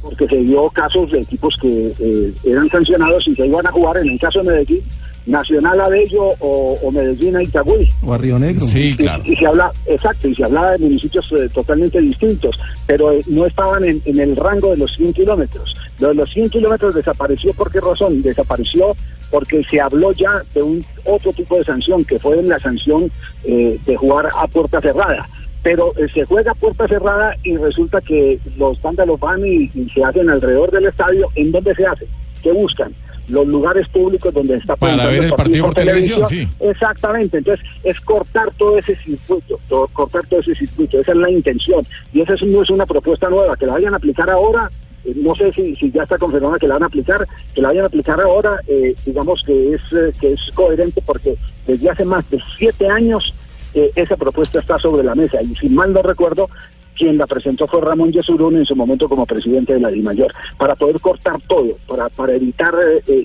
[0.02, 3.98] porque se dio casos de equipos que eh, eran sancionados y se iban a jugar,
[3.98, 4.82] en el caso de Medellín,
[5.24, 7.88] Nacional a Bello o, o Medellín a Itagüí.
[8.02, 8.64] O a Río Negro.
[8.64, 13.12] Sí, Y, y se habla, exacto, y se hablaba de municipios eh, totalmente distintos, pero
[13.12, 15.76] eh, no estaban en, en el rango de los 100 kilómetros.
[16.00, 18.20] Lo de los 100 kilómetros desapareció, ¿por qué razón?
[18.22, 18.96] Desapareció
[19.33, 23.11] porque se habló ya de un otro tipo de sanción, que fue la sanción
[23.45, 25.27] eh, de jugar a puerta cerrada.
[25.62, 29.88] Pero eh, se juega a puerta cerrada y resulta que los vándalos van y, y
[29.95, 31.29] se hacen alrededor del estadio.
[31.35, 32.07] ¿En dónde se hace?
[32.42, 32.92] ¿Qué buscan?
[33.29, 36.47] Los lugares públicos donde está Para ver el partido por televisión, sí.
[36.61, 41.31] Exactamente, entonces es cortar todo ese circuito, to- cortar todo ese circuito, esa es la
[41.31, 41.83] intención.
[42.12, 44.68] Y esa es- no es una propuesta nueva, que la vayan a aplicar ahora,
[45.16, 47.86] no sé si, ya está confirmada que la van a aplicar, que la vayan a
[47.88, 51.36] aplicar ahora, eh, digamos que es, eh, que es coherente porque
[51.66, 53.34] desde hace más de siete años
[53.74, 55.42] eh, esa propuesta está sobre la mesa.
[55.42, 56.48] Y si mal no recuerdo,
[56.96, 60.76] quien la presentó fue Ramón Yesurún en su momento como presidente de la DIMAYOR, para
[60.76, 62.74] poder cortar todo, para, para evitar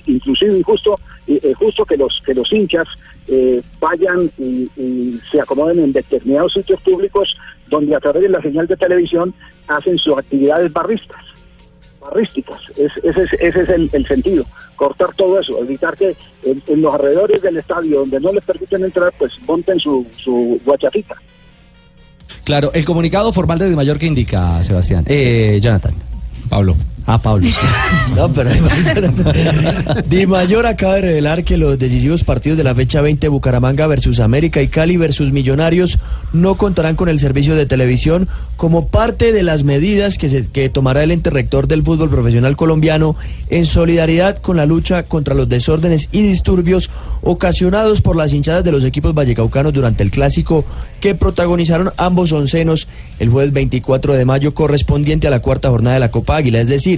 [0.06, 0.98] inclusive injusto,
[1.58, 2.88] justo que los que los hinchas
[3.78, 7.36] vayan y se acomoden en determinados sitios públicos
[7.68, 9.34] donde a través de la señal de televisión
[9.68, 11.27] hacen sus actividades barristas
[12.00, 12.60] barrísticas.
[12.76, 14.44] Es- ese es, ese es el, el sentido,
[14.76, 18.84] cortar todo eso, evitar que en, en los alrededores del estadio donde no les permiten
[18.84, 21.16] entrar, pues monten su, su guachafita.
[22.44, 25.04] Claro, el comunicado formal de Di Mayor que indica, Sebastián.
[25.06, 25.94] Eh, Jonathan.
[26.48, 26.76] Pablo.
[27.10, 27.48] Ah, Pablo.
[28.14, 28.50] No, pero.
[30.06, 34.18] Di Mayor acaba de revelar que los decisivos partidos de la fecha 20 Bucaramanga versus
[34.18, 35.98] América y Cali versus Millonarios
[36.32, 40.68] no contarán con el servicio de televisión como parte de las medidas que, se, que
[40.68, 43.14] tomará el ente rector del fútbol profesional colombiano
[43.50, 46.90] en solidaridad con la lucha contra los desórdenes y disturbios
[47.22, 50.64] ocasionados por las hinchadas de los equipos vallecaucanos durante el clásico
[51.00, 52.88] que protagonizaron ambos oncenos
[53.20, 56.68] el jueves 24 de mayo correspondiente a la cuarta jornada de la Copa Águila, es
[56.68, 56.97] decir,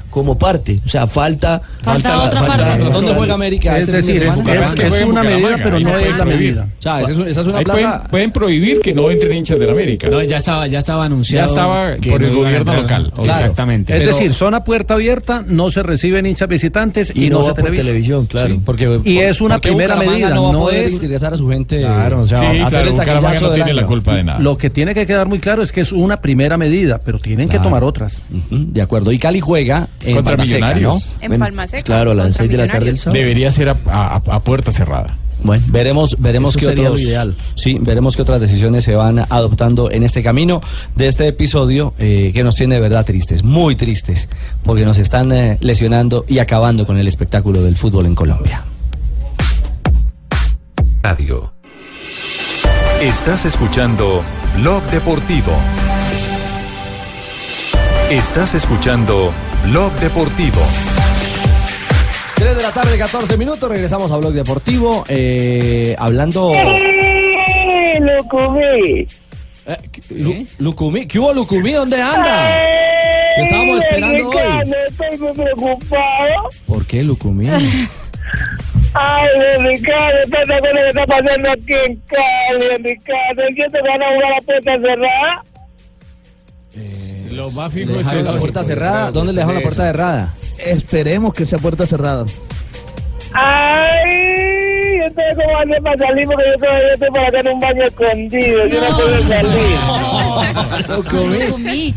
[0.11, 2.83] como parte, o sea, falta Falta otra parte.
[2.91, 6.25] ¿Dónde juega América Es este decir, es- es- es una medida, pero no es la
[6.25, 6.67] medida.
[6.77, 7.79] O sea, esa es, un- esa es una plaza...
[7.81, 10.09] pueden, pueden prohibir que no entren hinchas del América.
[10.09, 11.47] No, ya estaba, ya estaba ya anunciado.
[11.49, 13.11] estaba que por el no gobierno local.
[13.15, 13.31] Claro.
[13.31, 13.93] Exactamente.
[13.93, 17.43] Es Pero- decir, zona puerta abierta, no se reciben hinchas visitantes y, y no no,
[17.45, 17.83] se por televisa.
[17.83, 18.53] televisión, claro.
[18.53, 21.79] Sí, porque, Y es una porque primera medida, no es- ingresar a su gente.
[21.79, 24.39] Claro, o sea, Sí, hacer claro, el no tiene la culpa de nada.
[24.39, 27.47] Lo que tiene que quedar muy claro es que es una primera medida, pero tienen
[27.49, 28.21] que tomar otras.
[28.49, 29.11] De acuerdo.
[29.11, 31.17] Y Cali juega en Contra Palma Seca, Millonarios.
[31.21, 31.83] En Bueno, Palma Seca.
[31.83, 32.99] Claro, a las contra 6 de la tarde del Millonarios.
[33.01, 33.19] sábado.
[33.19, 35.17] Debería ser a, a- a puerta cerrada.
[35.43, 37.35] Bueno, veremos, veremos qué otros, ideal.
[37.55, 40.61] sí, veremos qué otras decisiones se van adoptando en este camino
[40.95, 44.29] de este episodio eh, que nos tiene de verdad tristes, muy tristes,
[44.63, 48.63] porque nos están eh, lesionando y acabando con el espectáculo del fútbol en Colombia.
[51.01, 51.51] Radio.
[53.01, 54.21] Estás escuchando
[54.59, 55.53] Blog Deportivo.
[58.11, 59.31] Estás escuchando
[59.63, 60.61] Blog Deportivo.
[62.35, 66.51] 3 de la tarde, 14 minutos, regresamos a Blog Deportivo, eh, hablando...
[67.99, 69.07] ¡Lo comí!
[70.09, 71.71] Lu- Lucumí, ¿qué hubo Lucumí?
[71.73, 72.55] ¿Dónde anda?
[73.35, 74.73] Te estábamos esperando hoy.
[74.89, 76.49] Estoy muy preocupado.
[76.67, 77.47] ¿Por qué Lucumí?
[78.93, 79.27] Ay,
[79.59, 83.43] Ricardo, ¿estás de acuerdo que está pasando aquí en Cali, Ricardo?
[83.47, 85.43] ¿En qué te van a jugar a puerta cerrada?
[87.31, 89.11] Lo más ¿Le dejaron la puerta cerrada?
[89.11, 90.33] ¿Dónde le dejaron la puerta cerrada?
[90.65, 92.25] Esperemos que sea puerta cerrada.
[93.33, 98.81] Ay, cómo para salir porque yo todavía estoy para acá en un baño escondido, yo
[98.81, 99.77] no puedo salir.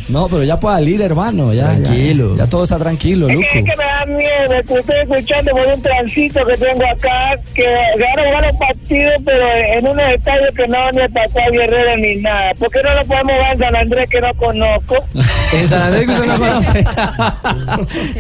[0.09, 1.53] No, pero ya puede salir, hermano.
[1.53, 2.37] Ya, tranquilo.
[2.37, 3.47] Ya, todo está tranquilo, Es Luco.
[3.53, 7.39] que, es que me da miedo, que estoy escuchando por un transito que tengo acá,
[7.55, 9.47] que van a jugar un partido, pero
[9.79, 12.55] en unos estadios que no van ni a pasar Guerrero ni nada.
[12.55, 14.97] ¿Por qué no lo podemos jugar en San Andrés que no conozco?
[15.53, 16.85] En San Andrés que usted no conoce.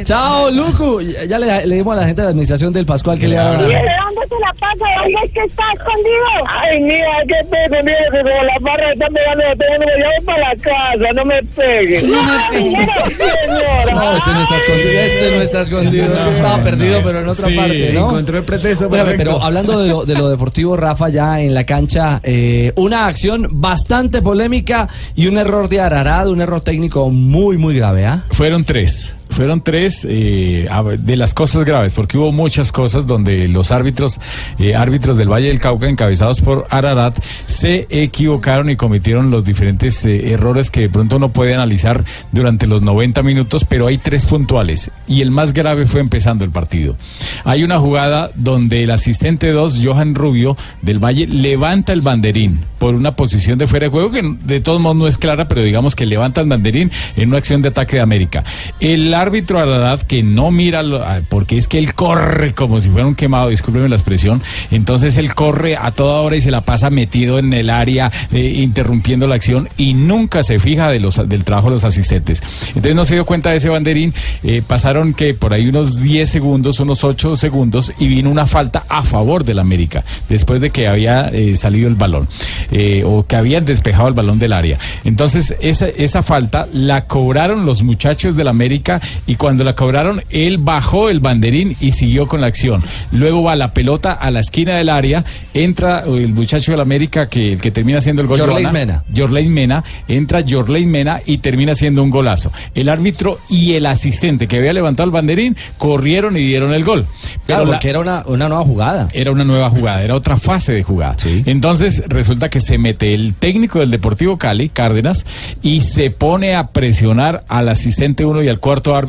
[0.04, 1.00] Chao, Lucu.
[1.00, 3.36] Ya ya le, le dimos a la gente de la administración del Pascual que le
[3.38, 5.02] haga ¿Y de dónde se la pasa?
[5.02, 6.48] ¿Dónde es que está escondido?
[6.48, 10.56] Ay, mira, que estoy escondido, que como las barras están pegando ya voy para la
[10.56, 12.10] casa, no me peguen.
[12.10, 12.88] No me peguen.
[12.88, 13.94] señora.
[13.94, 17.48] No, este no está escondido, este no está escondido, este estaba perdido, pero en otra
[17.48, 18.08] Sí, parte, ¿no?
[18.10, 19.18] encontró el pretexto perfecto.
[19.18, 23.48] pero hablando de lo, de lo deportivo, Rafa, ya en la cancha, eh, una acción
[23.50, 28.24] bastante polémica y un error de Ararad, un error técnico muy, muy grave, ¿ah?
[28.30, 29.14] Fueron tres.
[29.34, 30.68] Fueron tres eh,
[31.00, 34.20] de las cosas graves, porque hubo muchas cosas donde los árbitros,
[34.60, 40.04] eh, árbitros del Valle del Cauca, encabezados por Ararat, se equivocaron y cometieron los diferentes
[40.04, 44.24] eh, errores que de pronto uno puede analizar durante los 90 minutos, pero hay tres
[44.24, 44.92] puntuales.
[45.08, 46.96] Y el más grave fue empezando el partido.
[47.42, 52.94] Hay una jugada donde el asistente 2, Johan Rubio, del Valle, levanta el banderín por
[52.94, 55.96] una posición de fuera de juego que de todos modos no es clara, pero digamos
[55.96, 58.44] que levanta el banderín en una acción de ataque de América.
[58.78, 63.06] El árbitro Ararat que no mira, ah, porque es que él corre como si fuera
[63.06, 66.90] un quemado, discúlpeme la expresión, entonces él corre a toda hora y se la pasa
[66.90, 71.44] metido en el área, eh, interrumpiendo la acción y nunca se fija de los, del
[71.44, 72.42] trabajo de los asistentes.
[72.68, 76.28] Entonces no se dio cuenta de ese banderín, eh, pasaron que por ahí unos 10
[76.28, 80.86] segundos, unos 8 segundos y vino una falta a favor del América, después de que
[80.86, 82.28] había eh, salido el balón
[82.70, 84.78] eh, o que habían despejado el balón del área.
[85.04, 90.58] Entonces esa, esa falta la cobraron los muchachos del América y cuando la cobraron él
[90.58, 92.82] bajó el banderín y siguió con la acción.
[93.12, 97.52] Luego va la pelota a la esquina del área, entra el muchacho del América que,
[97.54, 98.38] el que termina haciendo el gol.
[98.38, 99.04] Jorleis Joana, Mena.
[99.14, 102.52] Jorlein Mena, entra Jorlein Mena y termina haciendo un golazo.
[102.74, 107.06] El árbitro y el asistente que había levantado el banderín corrieron y dieron el gol.
[107.46, 109.08] Claro, la- porque era una, una nueva jugada.
[109.12, 111.16] era una nueva jugada, era otra fase de jugada.
[111.46, 115.26] Entonces resulta que se mete el técnico del Deportivo Cali, Cárdenas,
[115.62, 119.03] y se pone a presionar al asistente uno y al cuarto árbitro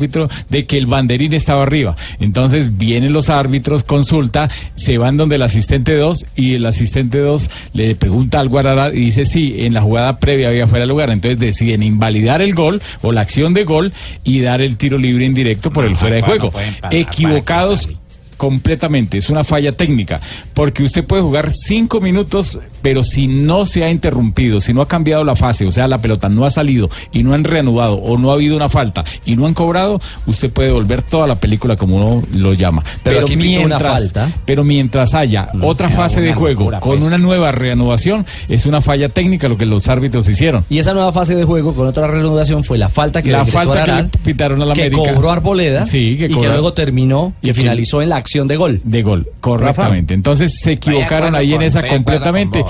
[0.48, 1.96] de que el banderín estaba arriba.
[2.20, 7.50] Entonces vienen los árbitros, consulta, se van donde el asistente 2 y el asistente 2
[7.72, 11.10] le pregunta al Guarará y dice sí, en la jugada previa había fuera de lugar.
[11.10, 13.92] Entonces deciden invalidar el gol o la acción de gol
[14.24, 16.52] y dar el tiro libre indirecto por el fuera de no juego.
[16.90, 17.88] Equivocados
[18.36, 20.20] completamente, es una falla técnica,
[20.54, 24.86] porque usted puede jugar cinco minutos, pero si no se ha interrumpido, si no ha
[24.86, 28.16] cambiado la fase, o sea, la pelota no ha salido y no han reanudado o
[28.16, 31.74] no ha habido una falta y no han cobrado, usted puede volver toda la película
[31.74, 32.84] como uno lo llama.
[33.02, 34.30] Pero mientras, falta.
[34.44, 37.02] pero mientras haya otra fase de juego locura, con pues.
[37.02, 40.64] una nueva reanudación, es una falla técnica lo que los árbitros hicieron.
[40.70, 43.84] Y esa nueva fase de juego con otra reanudación fue la falta que la falta
[43.84, 45.12] que le pitaron a la que América.
[45.12, 48.46] cobró Arboleda sí, que y que luego terminó y y que- finalizó en la acción
[48.46, 48.80] de gol.
[48.84, 50.14] De gol, correctamente.
[50.14, 52.62] Entonces se equivocaron ahí en esa completamente.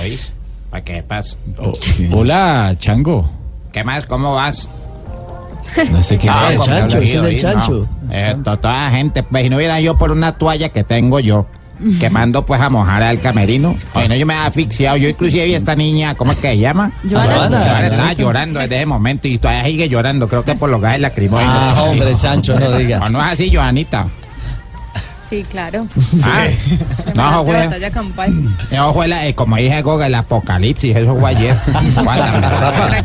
[0.70, 1.36] ¿Para qué pasa?
[1.58, 1.72] Oh,
[2.12, 3.28] Hola, Chango.
[3.72, 4.06] ¿Qué más?
[4.06, 4.68] ¿Cómo vas?
[5.92, 6.60] No sé qué Ah, es.
[6.62, 7.86] Chancho, es el Chancho.
[8.02, 8.12] no.
[8.12, 11.18] Eh, to- toda la gente, pues, si no hubiera yo por una toalla que tengo
[11.20, 11.46] yo,
[12.00, 13.74] que mando pues a mojar al camerino.
[13.92, 14.96] Bueno, yo me he asfixiado.
[14.96, 16.92] Yo inclusive vi a esta niña, ¿cómo es que se llama?
[17.10, 17.86] Joana.
[17.88, 20.26] Estaba llorando desde ese momento y todavía sigue llorando.
[20.28, 21.54] Creo que por los gajes lacrimógenos.
[21.54, 22.98] Ah, hombre, Chancho, no diga.
[23.00, 24.06] No, no es así, Joanita.
[25.28, 25.86] Sí, claro.
[26.24, 26.48] Ah,
[27.14, 27.64] no, De güey.
[27.66, 28.34] batalla campal.
[28.70, 30.94] Eso fue, la- eh, como dije, Goga, el apocalipsis.
[30.96, 31.56] Eso fue ayer.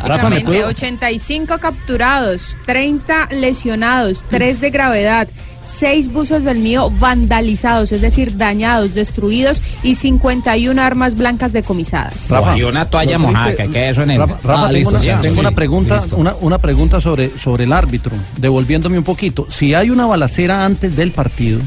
[0.04, 5.28] Prácticamente 85 capturados, 30 lesionados, 3 de gravedad,
[5.64, 12.30] 6 buses del mío vandalizados, es decir, dañados, destruidos y 51 armas blancas decomisadas.
[12.30, 14.20] Rafa, y una toalla mojada, que quede eso en el...
[14.20, 15.22] Rafa, Rafa, Ah, tengo, listo, una, ya.
[15.22, 19.46] tengo Sí, una pregunta, una, una pregunta sobre, sobre el árbitro, devolviéndome un poquito.
[19.50, 21.60] Si hay una balacera antes del partido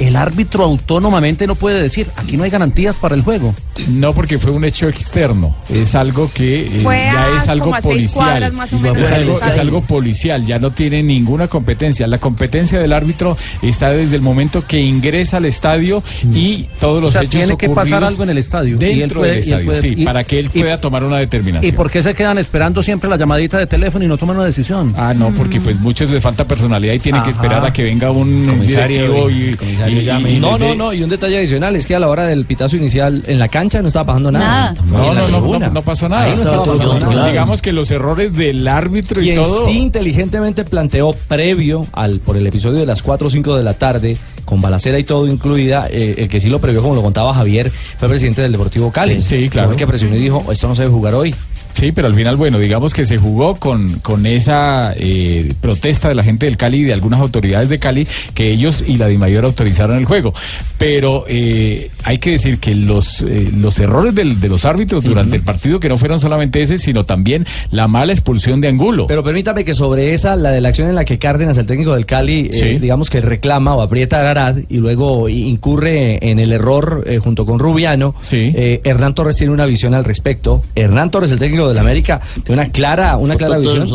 [0.00, 3.54] el árbitro autónomamente no puede decir, aquí no hay garantías para el juego.
[3.88, 5.54] No, porque fue un hecho externo.
[5.72, 8.12] Es algo que eh, Fue ya a es algo policial.
[8.26, 9.52] cuadras más o menos Es algo, estadio.
[9.52, 12.06] es algo policial, ya no tiene ninguna competencia.
[12.06, 16.02] La competencia del árbitro está desde el momento que ingresa al estadio
[16.34, 18.76] y todos los O sea, hechos tiene que pasar algo en el estadio.
[18.80, 20.60] Y él Dentro puede- del y él estadio, puede- sí, y- para que él y-
[20.60, 21.72] pueda tomar una determinación.
[21.72, 24.46] ¿Y por qué se quedan esperando siempre la llamadita de teléfono y no toman una
[24.46, 24.94] decisión?
[24.96, 28.10] Ah, no, porque pues muchos les falta personalidad y tienen que esperar a que venga
[28.10, 31.86] un Comisario directivo y- comisario y- y no, no, no, y un detalle adicional es
[31.86, 34.74] que a la hora del pitazo inicial en la cancha no estaba pasando nada.
[34.90, 36.24] No, no, no, no, no pasó nada.
[36.24, 37.20] Ahí no estaba todo pasando controlado.
[37.20, 37.30] nada.
[37.30, 39.66] Digamos que los errores del árbitro y todo.
[39.66, 43.74] sí inteligentemente planteó previo al por el episodio de las 4 o 5 de la
[43.74, 47.32] tarde, con balacera y todo incluida, eh, el que sí lo previó, como lo contaba
[47.34, 49.20] Javier, fue el presidente del Deportivo Cali.
[49.20, 49.76] Sí, sí, claro.
[49.76, 51.34] Que presionó y dijo, esto no se debe jugar hoy.
[51.74, 56.14] Sí, pero al final, bueno, digamos que se jugó con, con esa eh, protesta de
[56.14, 59.44] la gente del Cali y de algunas autoridades de Cali que ellos y la DIMAYOR
[59.46, 60.32] autorizaron el juego.
[60.78, 65.36] Pero eh, hay que decir que los, eh, los errores del- de los árbitros durante
[65.36, 69.06] el partido, que no fueron solamente ese, sino también la mala expulsión de Angulo.
[69.06, 71.94] Pero permítame que sobre esa, la de la acción en la que Cárdenas, el técnico
[71.94, 72.78] del Cali, eh, Sí.
[72.78, 77.58] digamos que reclama o aprieta a Arad y luego incurre en el error junto con
[77.58, 80.62] Rubiano, eh, Hernán Torres tiene una visión al respecto.
[80.74, 83.88] Hernán Torres, el técnico del América, tiene una clara, una clara visión.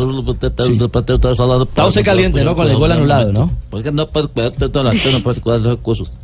[1.64, 2.54] Está usted caliente, ¿no?
[2.56, 3.50] Con el gol anulado, ¿no?
[3.70, 6.14] Porque no las no puedes cuidar los recursos.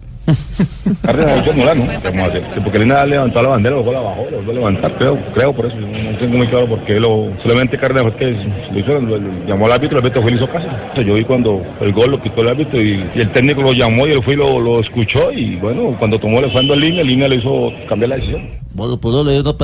[1.03, 1.85] Cárdenas ha dicho anular, ¿no?
[1.89, 2.43] ¿Qué vamos a hacer?
[2.49, 5.53] Que Porque Lina levantó la bandera, luego la bajó, la volvió a levantar, creo, creo
[5.53, 5.77] por eso.
[5.77, 8.31] No tengo muy claro porque lo, solamente Cárdenas fue que
[8.73, 10.67] lo hizo, lo- lo llamó al árbitro, el árbitro fue y le hizo caso.
[10.69, 13.73] Entonces, yo vi cuando el gol lo quitó el árbitro y, y el técnico lo
[13.73, 16.81] llamó y él fue y lo, lo escuchó y bueno, cuando tomó el fondo en
[16.81, 18.43] línea, línea le hizo cambiar la decisión.
[18.75, 19.55] Bueno, pues no le no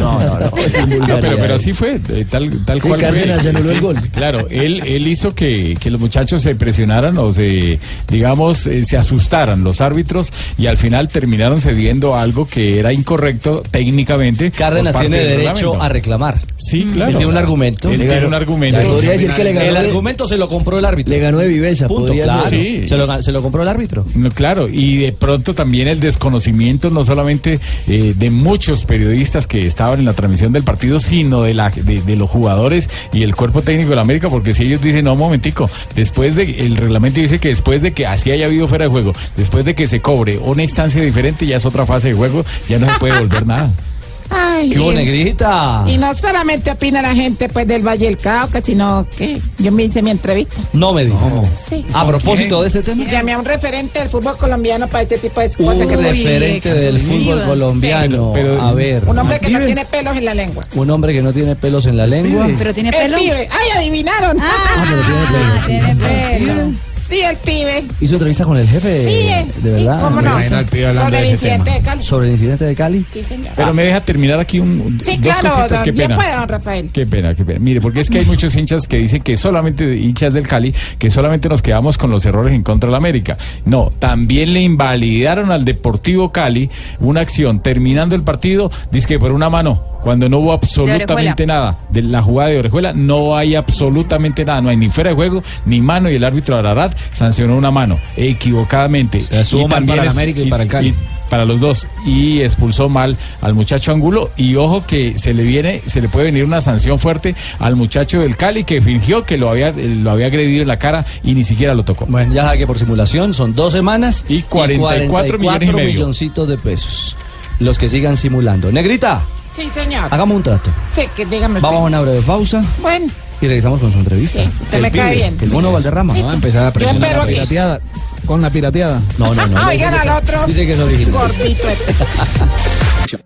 [0.00, 3.50] no no pero, pero así fue, eh, tal, tal Sí, cual Cárdenas fue.
[3.50, 3.96] anuló el gol.
[4.12, 8.96] Claro, él, él hizo que, que los muchachos se presionaran o se, digamos, eh, se
[8.96, 14.50] asustaran los árbitros y al final terminaron cediendo algo que era incorrecto técnicamente.
[14.50, 16.40] Cárdenas tiene derecho a reclamar.
[16.56, 17.10] Sí, claro.
[17.10, 17.90] Él tiene un argumento.
[17.90, 18.80] Él tiene un argumento.
[18.80, 21.14] Se podría decir que le ganó El de- argumento se lo compró el árbitro.
[21.14, 22.48] Le ganó de viveza, Punto, podría claro.
[22.50, 22.88] Sí.
[22.88, 24.04] Se, lo, se lo compró el árbitro.
[24.14, 29.66] No, claro, y de pronto también el desconocimiento no solamente eh, de muchos periodistas que
[29.66, 33.62] estaban en la transmisión del partido, sino de, la, de, los jugadores y el cuerpo
[33.62, 37.20] técnico de la América, porque si ellos dicen, no, un momentico, después de, el reglamento
[37.20, 40.00] dice que después de que así haya habido fuera de juego, después de que se
[40.00, 43.46] cobre una instancia diferente, ya es otra fase de juego, ya no se puede volver
[43.46, 43.70] nada.
[44.30, 45.84] Ay, ¡Qué y- negrita!
[45.86, 49.84] Y no solamente opina la gente pues del Valle del Cauca, sino que yo me
[49.84, 50.56] hice mi entrevista.
[50.72, 51.42] No me dijo.
[51.68, 51.84] Sí.
[51.92, 53.04] A propósito de este tema.
[53.04, 55.86] Llamé a un referente del fútbol colombiano para este tipo de Un cosas.
[55.86, 58.32] que referente del fútbol colombiano.
[58.60, 59.02] a ver.
[59.06, 60.64] Un hombre que no tiene pelos en la lengua.
[60.74, 62.46] Un hombre que no tiene pelos en la lengua.
[62.58, 63.18] Pero tiene El pelo.
[63.18, 63.48] pibe.
[63.50, 64.36] ¡Ay, adivinaron!
[64.40, 66.93] Ah, pero tiene pelos, tiene pelo.
[67.14, 67.84] Sí, el pibe.
[68.00, 69.06] Hizo entrevista con el jefe.
[69.06, 70.00] Sí, eh, de sí, verdad.
[70.00, 70.30] cómo no.
[70.32, 72.02] Sobre el incidente de Cali.
[72.02, 73.06] Sobre el incidente de Cali.
[73.08, 73.52] Sí, señor.
[73.54, 76.16] Pero me deja terminar aquí un, Sí, dos claro, cositas, qué bien pena.
[76.16, 76.90] puede, don Rafael.
[76.92, 77.60] Qué pena, qué pena.
[77.60, 81.08] Mire, porque es que hay muchos hinchas que dicen que solamente hinchas del Cali, que
[81.08, 83.38] solamente nos quedamos con los errores en contra de la América.
[83.64, 89.30] No, también le invalidaron al Deportivo Cali una acción terminando el partido, dice que por
[89.30, 89.93] una mano.
[90.04, 94.68] Cuando no hubo absolutamente nada de la jugada de Orejuela, no hay absolutamente nada, no
[94.68, 99.24] hay ni fuera de juego, ni mano, y el árbitro Ararat sancionó una mano, equivocadamente.
[99.66, 100.94] mal para el América y para el Cali.
[101.30, 105.80] para los dos y expulsó mal al muchacho Angulo y ojo que se le viene
[105.80, 109.48] se le puede venir una sanción fuerte al muchacho del Cali que fingió que lo
[109.48, 112.04] había eh, lo había agredido en la cara y ni siquiera lo tocó.
[112.06, 115.92] Bueno, ya sabe que por simulación son dos semanas y 44 millones y medio.
[115.94, 117.16] milloncitos de pesos.
[117.58, 118.70] Los que sigan simulando.
[118.70, 119.24] Negrita,
[119.56, 120.08] Sí, señor.
[120.12, 120.70] hagamos un trato.
[120.94, 121.62] Sí, que dígame usted.
[121.68, 123.06] Vamos a una breve pausa Bueno,
[123.40, 124.40] y regresamos con su entrevista.
[124.62, 125.36] usted me cae bien.
[125.40, 126.14] El mono Valderrama.
[126.14, 126.22] Sí.
[126.22, 127.02] Va a empezar a Yo presionar.
[127.02, 127.26] espero la.
[127.28, 127.80] Pirateada,
[128.26, 129.00] con la pirateada.
[129.18, 129.58] No, no, no.
[129.58, 130.46] Ah, dice oigan que al otro.
[130.46, 131.12] Dice que es original.
[131.12, 131.94] Gordito este.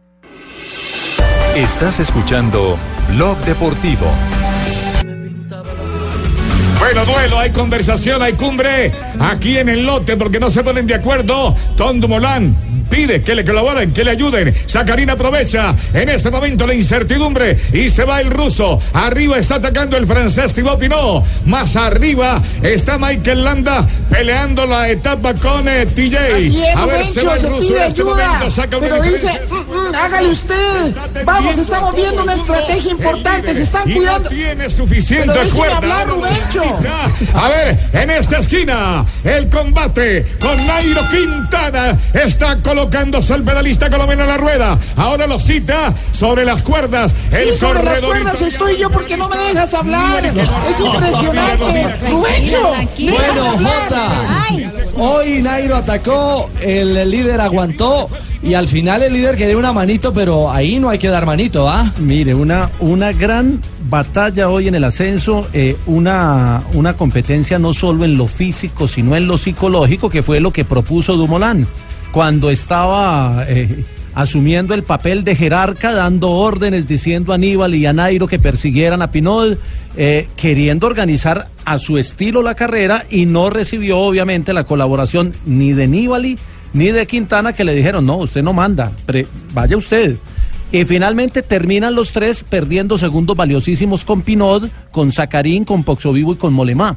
[1.57, 2.77] Estás escuchando
[3.09, 4.07] Blog Deportivo.
[6.79, 10.95] Bueno, duelo, hay conversación, hay cumbre aquí en el lote porque no se ponen de
[10.95, 11.55] acuerdo.
[11.77, 12.57] Tom Dumoulin
[12.89, 14.55] pide que le colaboren, que le ayuden.
[14.67, 18.81] Sacarina aprovecha en este momento la incertidumbre y se va el ruso.
[18.93, 21.25] Arriba está atacando el francés Thibaut Pinot.
[21.45, 26.17] Más arriba está Michael Landa peleando la etapa con eh, TJ.
[26.17, 28.51] Es, A ver, se va el ruso en este ayuda, momento.
[28.51, 29.57] Saca una pero dice, diferencia.
[29.57, 30.95] "Mm, mm, hágale usted.
[31.25, 34.29] Vamos, estamos viendo una estrategia importante, se están cuidando.
[34.31, 36.05] Tiene suficiente cuerda.
[37.35, 44.23] A ver, en esta esquina, el combate con Nairo Quintana está colocándose el pedalista colombiano
[44.23, 44.79] en la rueda.
[44.97, 47.15] Ahora lo cita sobre las cuerdas.
[47.31, 48.11] El Sí, sobre las corredor.
[48.23, 50.25] cuerdas estoy yo porque no me dejas hablar.
[50.25, 52.09] Es impresionante.
[52.11, 54.47] Rubencho, Bueno, Jota.
[55.01, 58.09] Hoy Nairo atacó, el líder aguantó
[58.43, 61.69] y al final el líder quería una manito, pero ahí no hay que dar manito,
[61.69, 61.93] ¿ah?
[61.99, 68.05] Mire, una, una gran batalla hoy en el ascenso, eh, una, una competencia no solo
[68.05, 71.65] en lo físico, sino en lo psicológico, que fue lo que propuso Dumoulin
[72.11, 73.85] cuando estaba eh,
[74.19, 79.01] asumiendo el papel de jerarca, dando órdenes, diciendo a Aníbal y a Nairo que persiguieran
[79.01, 79.57] a Pinot,
[79.97, 85.73] eh, queriendo organizar a su estilo la carrera y no recibió obviamente la colaboración ni
[85.73, 86.37] de Nibali
[86.73, 88.91] ni de Quintana que le dijeron, no, usted no manda,
[89.55, 90.17] vaya usted.
[90.73, 96.37] Y finalmente terminan los tres perdiendo segundos valiosísimos con Pinot, con Zacarín, con Poxovivo y
[96.37, 96.97] con Molemá.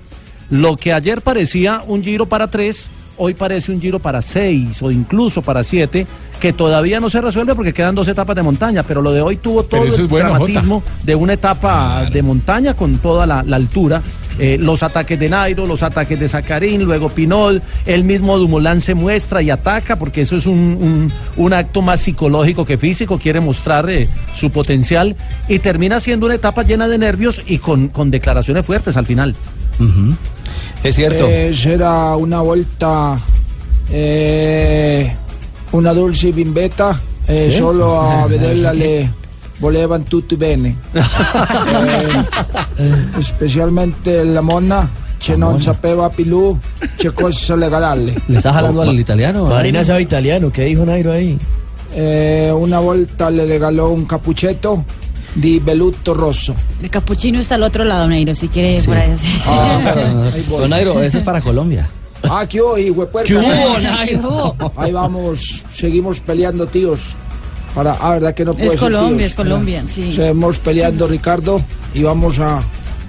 [0.49, 2.89] Lo que ayer parecía un giro para tres,
[3.23, 6.07] hoy parece un giro para seis o incluso para siete,
[6.39, 9.37] que todavía no se resuelve porque quedan dos etapas de montaña, pero lo de hoy
[9.37, 14.01] tuvo todo el bueno, dramatismo de una etapa de montaña con toda la, la altura.
[14.39, 18.95] Eh, los ataques de Nairo, los ataques de Zacarín, luego Pinol, el mismo Dumoulin se
[18.95, 23.39] muestra y ataca porque eso es un, un- un acto más psicológico que físico, quiere
[23.39, 25.15] mostrar eh, su potencial
[25.47, 29.35] y termina siendo una etapa llena de nervios y con, con declaraciones fuertes al final.
[30.83, 31.27] Es cierto.
[31.27, 33.19] Eh, será una vuelta,
[33.89, 35.15] eh,
[35.71, 39.13] una dulce bimbeta, eh, solo a vederla le
[39.59, 40.75] volevan tutti bene.
[42.77, 46.57] Eh, specialmente la monna, che non sapeva più
[46.95, 48.15] che cosa regalarle.
[48.25, 49.45] ¿Le estás jalando al italiano?
[49.45, 51.37] Marina sabe italiano, ¿qué dijo Nairo ahí?
[51.93, 54.83] Eh, una volta le regaló un capuchetto
[55.33, 56.55] di velluto rosso.
[56.81, 59.13] El capuchino está al otro lado, Neiro, si quiere por ahí.
[59.45, 59.79] Ah,
[60.33, 61.89] Pero, Nairo, ese es para Colombia.
[62.23, 63.27] Ah, ¿qué hubo, hijuepuerca?
[63.27, 64.55] ¿Qué hubo, Nairo?
[64.77, 67.15] Ahí vamos, seguimos peleando, tíos.
[67.73, 69.29] Para, ah, verdad que no puedo Es Colombia, tíos.
[69.29, 70.13] es Colombia, sí.
[70.13, 71.61] Seguimos peleando, Ricardo,
[71.93, 72.61] y vamos a...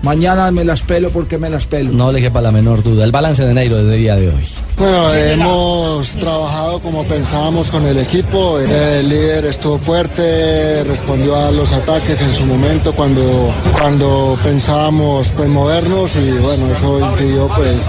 [0.02, 1.92] Mañana me las pelo porque me las pelo.
[1.92, 3.04] No le quepa la menor duda.
[3.04, 4.48] El balance de Nairo del día de hoy.
[4.76, 8.58] Bueno, hemos trabajado como pensábamos con el equipo.
[8.58, 15.48] El líder estuvo fuerte, respondió a los ataques en su momento cuando, cuando pensábamos pues
[15.48, 17.86] movernos y bueno, eso impidió pues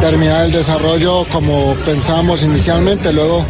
[0.00, 3.12] terminar el desarrollo como pensábamos inicialmente.
[3.12, 3.44] Luego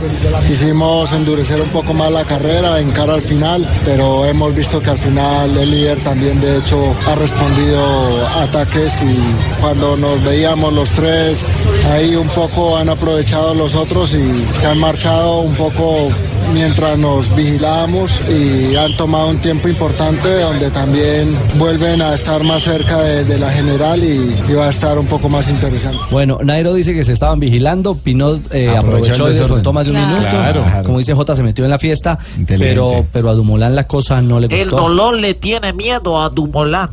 [0.47, 4.91] quisimos endurecer un poco más la carrera en cara al final, pero hemos visto que
[4.91, 7.98] al final el líder también de hecho ha respondido
[8.39, 9.17] ataques y
[9.61, 11.47] cuando nos veíamos los tres
[11.93, 16.09] ahí un poco han aprovechado los otros y se han marchado un poco
[16.53, 22.63] mientras nos vigilábamos y han tomado un tiempo importante donde también vuelven a estar más
[22.63, 25.99] cerca de, de la general y, y va a estar un poco más interesante.
[26.11, 28.79] Bueno, Nairo dice que se estaban vigilando, Pinot eh, Aprovechó
[29.13, 30.13] aprovechó el y descontó más de un Claro.
[30.15, 30.31] minuto.
[30.31, 30.65] Claro.
[30.87, 34.41] Como dice J, se metió en la fiesta, pero, pero a Dumoulin la cosa no
[34.41, 34.77] le El gustó.
[34.89, 36.89] dolor le tiene miedo a Dumoulin.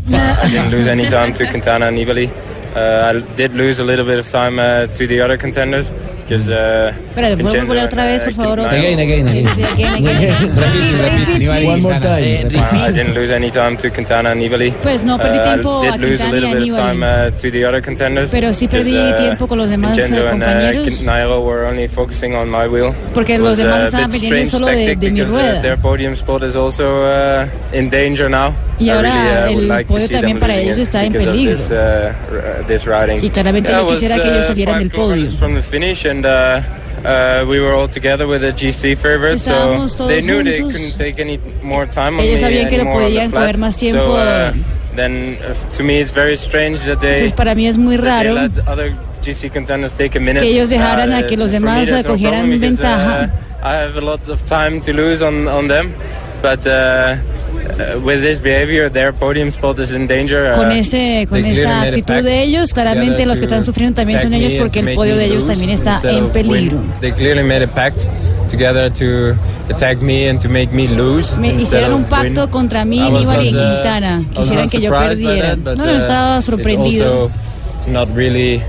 [0.96, 2.30] I didn't lose any time to Quintana and Nibali.
[2.76, 6.50] Uh, I did lose a little bit of time uh, to the other contenders because.
[6.50, 8.60] Uh, Espera, ¿puedo Vincenzo poner otra vez, uh, por favor?
[8.60, 9.48] Again, again, again.
[9.48, 10.58] Sí, sí, again, again.
[10.58, 11.68] Repeat, repeat, sí.
[11.68, 12.48] One more time.
[12.54, 14.74] Uh, I didn't lose any time to Quintana and Nibali.
[14.84, 17.04] Pues no perdí Uh, tiempo I a did lose a Quintana little bit of time
[17.04, 18.30] uh, to the other contenders.
[18.32, 21.66] Pero sí because, perdí uh, tiempo con los demás, Vincenzo eh, and, uh, Nairo were
[21.68, 22.94] only focusing on my wheel.
[23.14, 25.20] Porque It los demás uh, a estaban bit pendientes strange solo de- tactic de mi
[25.22, 25.62] because, uh, rueda.
[25.62, 28.52] their podium spot is also uh, in danger now.
[28.78, 31.56] Y ahora uh, el podio también para ellos está en peligro.
[31.56, 33.26] This, uh.
[33.26, 35.28] Y claramente Yeah, yo quisiera que ellos uh, salieran del podio.
[37.06, 40.58] uh, we were all together with the GC favorite, so Estábamos todos they knew they
[40.60, 40.74] juntos.
[40.74, 44.04] couldn't take any more time Ellos sabían que no podían coger más tiempo.
[44.04, 44.52] So, uh,
[44.96, 48.06] then uh, to me it's very strange that they Entonces para mí es muy they
[48.06, 50.42] raro let other GC contenders take a minute.
[50.42, 53.30] que ellos dejaran a que los me, demás no ventaja.
[53.64, 55.94] I have a lot of time to lose on on them,
[56.42, 56.66] but
[58.04, 60.54] with this behavior, their podium spot is in danger.
[60.56, 63.38] con este con they esta clearly made a actitud pact de ellos, claramente together los
[63.38, 65.22] que to están sufriendo también son attack ellos me porque and el to podio make
[65.24, 66.78] de me ellos lose también está en peligro.
[66.78, 66.94] win.
[67.02, 68.08] They clearly made a pact
[68.50, 69.36] together to
[69.70, 71.36] attack me and to make me lose.
[71.38, 74.22] Me instead hicieron un pacto contra mí, y uh, Quintana.
[74.22, 75.56] I was Quisieran not que yo perdiera.
[75.56, 77.24] No, no, uh, estaba it's sorprendido.
[77.24, 77.32] also
[77.88, 78.62] not really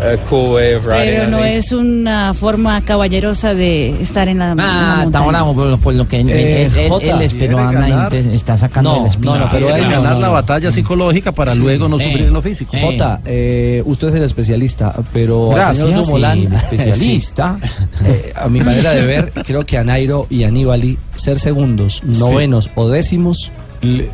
[0.00, 5.22] Pero I no es una forma caballerosa de estar en la, Ah, está
[5.54, 8.12] por, por lo que él, Eh, él- él- Jota, él esperó a quiere ganar.
[8.12, 9.34] Nairo, está sacando No, el espino.
[9.34, 12.40] no, no, pero él ganar la batalla psicológica para luego no Eh, sufrir en lo
[12.42, 12.76] físico.
[12.80, 17.58] Jota, eh, usted es el especialista, pero al Gracias, señor Dumoulin, sí, el especialista.
[17.60, 21.38] sí, eh, a mi manera de ver, creo que a Nairo y a Nibali ser
[21.38, 23.50] segundos, novenos o décimos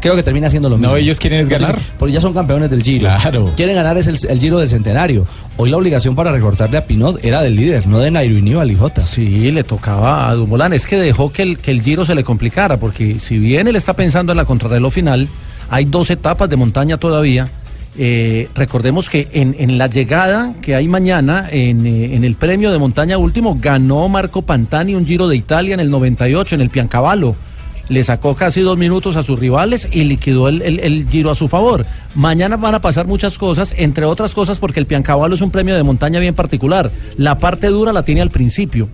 [0.00, 0.96] Creo que termina siendo lo No, mismo.
[0.96, 1.78] ellos quieren es Porque- ganar.
[1.98, 3.00] Porque ya son campeones del Giro.
[3.08, 3.52] Claro.
[3.56, 5.26] Quieren ganar es el, el Giro del Centenario.
[5.56, 8.76] Hoy la obligación para recortarle a Pinot era del líder, no de Nairo y Nibali
[8.76, 9.00] Jota.
[9.00, 10.72] Sí, le tocaba a Dumoulin.
[10.72, 13.74] Es que dejó que el, que el Giro se le complicara, porque si bien él
[13.74, 15.26] está pensando en la contrarreloj final,
[15.68, 17.48] hay dos etapas de montaña todavía.
[17.98, 22.70] Eh, recordemos que en, en la llegada que hay mañana, en, eh, en el premio
[22.70, 26.68] de montaña último, ganó Marco Pantani un Giro de Italia en el 98, en el
[26.70, 27.34] Piancavallo.
[27.88, 31.46] Le sacó casi dos minutos a sus rivales y liquidó el, el- Giro a su
[31.46, 31.86] favor.
[32.14, 35.76] Mañana van a pasar muchas cosas, entre otras cosas porque el Piancavallo es un premio
[35.76, 36.90] de montaña bien particular.
[37.16, 38.88] La parte dura la tiene al principio.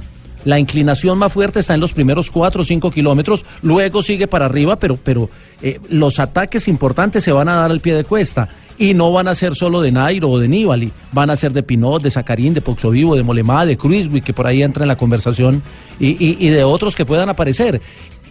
[0.45, 4.47] La inclinación más fuerte está en los primeros 4 o 5 kilómetros, luego sigue para
[4.47, 5.30] arriba, pero, pero
[5.62, 8.49] eh, los ataques importantes se van a dar al pie de cuesta.
[8.76, 11.62] Y no van a ser solo de Nairo o de Nibali, van a ser de
[11.62, 14.97] Pinot, de Zacarín, de Poxovivo, de Molemá, de Cruiswick, que por ahí entra en la
[14.97, 15.62] conversación,
[16.01, 17.80] y- y de otros que puedan aparecer.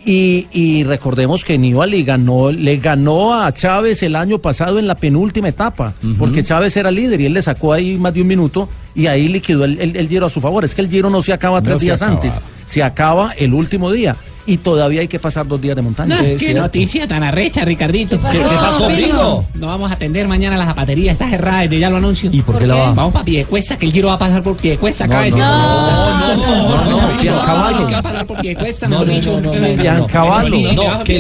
[0.04, 4.96] Y, y recordemos que Nibali ganó, le ganó a Chávez el año pasado en la
[4.96, 8.68] penúltima etapa, porque Chávez era líder y él le sacó ahí más de un minuto
[8.96, 10.66] y ahí liquidó el, el- el Giro a su favor.
[10.66, 12.16] Es que el Giro no se acaba tres se días acaba.
[12.18, 12.34] antes,
[12.66, 14.16] se acaba el último día
[14.52, 16.18] y todavía hay que pasar dos días de montaña.
[16.22, 18.20] No, qué noticia tan arrecha, Ricardito.
[18.30, 19.46] ¿Qué- qué pasó?
[19.54, 22.30] No vamos a atender mañana la zapatería, está cerrada, desde ya lo anuncio.
[22.34, 22.92] ¿Y por qué la va?
[22.92, 25.36] Vamos para Piedecuesta, que el giro va a pasar por Piedecuesta, No, acaba de no,
[25.38, 25.48] decir.
[25.48, 27.88] no, no, no, no, Piancavallo.
[27.88, 29.32] que va a pasar por Piedecuesta, No, no, dicho.
[29.32, 29.68] no, no, que- no,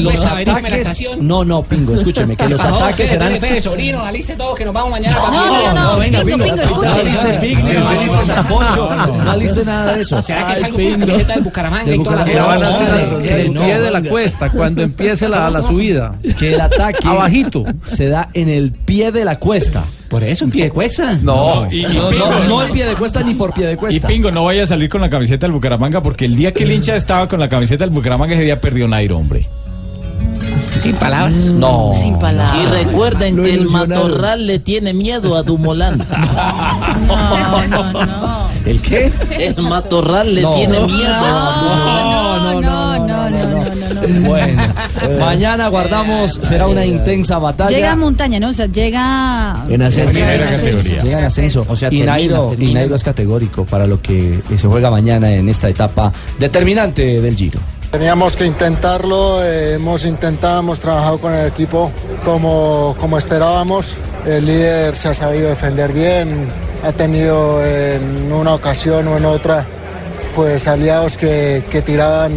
[0.02, 1.08] No, los la ataques.
[1.22, 3.32] No, no, Pingo, escúcheme, que los ataques serán.
[3.34, 6.54] espere, sobrino, aliste todo, que nos vamos mañana para No, no, no, venga, Pingo, no
[9.32, 10.22] aliste no no nada de eso.
[10.22, 11.00] ¿Será que salgo con Pingo.
[11.08, 12.26] camiseta del Bucaramanga y toda la
[13.26, 16.16] El no, pie de la cuesta, cuando empiece la, la subida.
[16.38, 17.66] Que el ataque Abajito.
[17.86, 19.84] se da en el pie de la cuesta.
[20.10, 21.14] Por eso, en Piedecuesta.
[21.22, 23.74] No, y, y No, Pingo, no, no en pie de cuesta ni por pie de
[23.74, 24.08] y cuesta.
[24.08, 26.72] Pingo no vaya a salir con la camiseta del Bucaramanga porque el día que el
[26.74, 29.48] hincha estaba con la camiseta del Bucaramanga ese día perdió Nairo, hombre.
[30.82, 31.46] Sin palabras.
[31.54, 31.92] No.
[31.94, 32.58] Sin palabras.
[32.62, 36.04] Y recuerden Lo que el matorral le tiene miedo a Dumoulin.
[37.08, 38.48] No, no, no.
[38.66, 39.12] ¿El qué?
[39.32, 40.54] El matorral le No.
[40.56, 44.28] tiene miedo a No, no, no, no, no, no, no.
[44.28, 44.64] Bueno,
[45.20, 47.70] mañana guardamos, será una intensa batalla.
[47.70, 48.50] Llega a montaña, ¿no?
[48.50, 49.56] O sea, llega.
[49.70, 50.10] En ascenso.
[50.12, 50.96] Primera En ascenso.
[51.04, 51.66] Llega en ascenso.
[51.70, 52.80] O sea, y, termina, Nairo, y termina.
[52.80, 57.36] Nairo es categórico para lo que eh, se juega mañana en esta etapa determinante del
[57.36, 57.60] Giro.
[57.92, 61.92] Teníamos que intentarlo, eh, hemos intentado, hemos trabajado con el equipo
[62.24, 63.98] como, como esperábamos.
[64.26, 66.48] El líder se ha sabido defender bien,
[66.86, 69.66] ha tenido en una ocasión o en otra
[70.38, 72.32] pues aliados que, que tiraban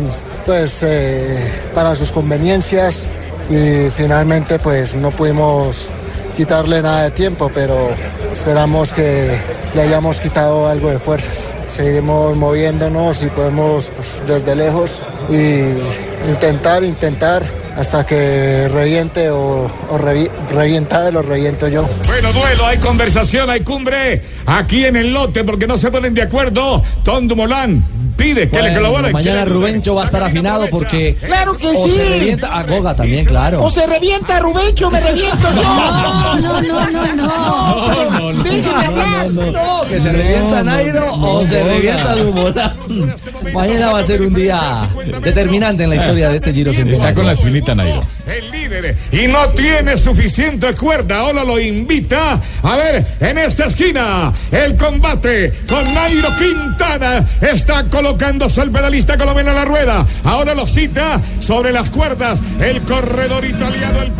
[0.45, 1.39] pues eh,
[1.73, 3.09] para sus conveniencias
[3.49, 5.89] y finalmente pues no pudimos
[6.37, 7.91] quitarle nada de tiempo, pero
[8.33, 9.31] esperamos que
[9.75, 11.51] le hayamos quitado algo de fuerzas.
[11.69, 17.43] Seguiremos moviéndonos y podemos pues, desde lejos y intentar, intentar
[17.77, 21.85] hasta que reviente o, o revi- revienta él o reviento yo.
[22.07, 26.23] Bueno, duelo, hay conversación, hay cumbre aquí en el lote porque no se ponen de
[26.23, 26.83] acuerdo.
[27.03, 27.85] Tom Dumoulin
[28.17, 29.13] pide que le colaboren.
[29.13, 29.45] mañana.
[29.45, 31.91] Rubencho va a estar afinado porque Claro que o sí.
[31.95, 33.63] se revienta a Goga también, claro.
[33.63, 35.63] O se revienta Rubencho, me reviento yo.
[36.35, 37.87] No, no, no, no, no.
[37.89, 39.31] pero déjeme hablar.
[39.31, 43.15] No, que se revienta Nairo o se revienta Dumoulin.
[43.53, 44.89] Mañana va a ser un día
[45.23, 47.23] determinante en la historia de este Giro Está con Centenario.
[47.25, 48.05] la espinita Nairo.
[48.27, 51.21] El líder y no tiene suficiente cuerda.
[51.21, 57.25] Ahora lo invita a ver en esta esquina el combate con Nairo Quintana.
[57.41, 60.07] Está colocándose el pedalista colombiano a la rueda.
[60.25, 64.03] Ahora lo cita sobre las cuerdas el corredor italiano.
[64.03, 64.13] El...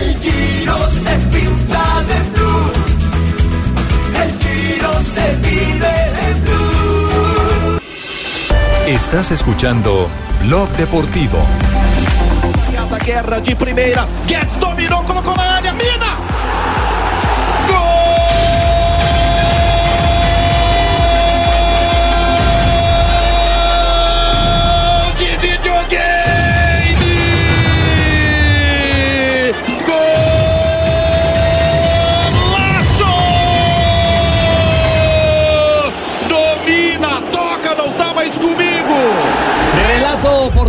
[0.00, 2.72] El Giro se pinta de blue.
[4.22, 7.80] El Giro se vive de blue.
[8.86, 10.08] Estás escuchando
[10.44, 11.46] Blog Deportivo.
[12.90, 14.06] A guerra de primeira.
[14.26, 15.72] Guedes dominou, colocou na área.
[15.72, 16.11] Mina!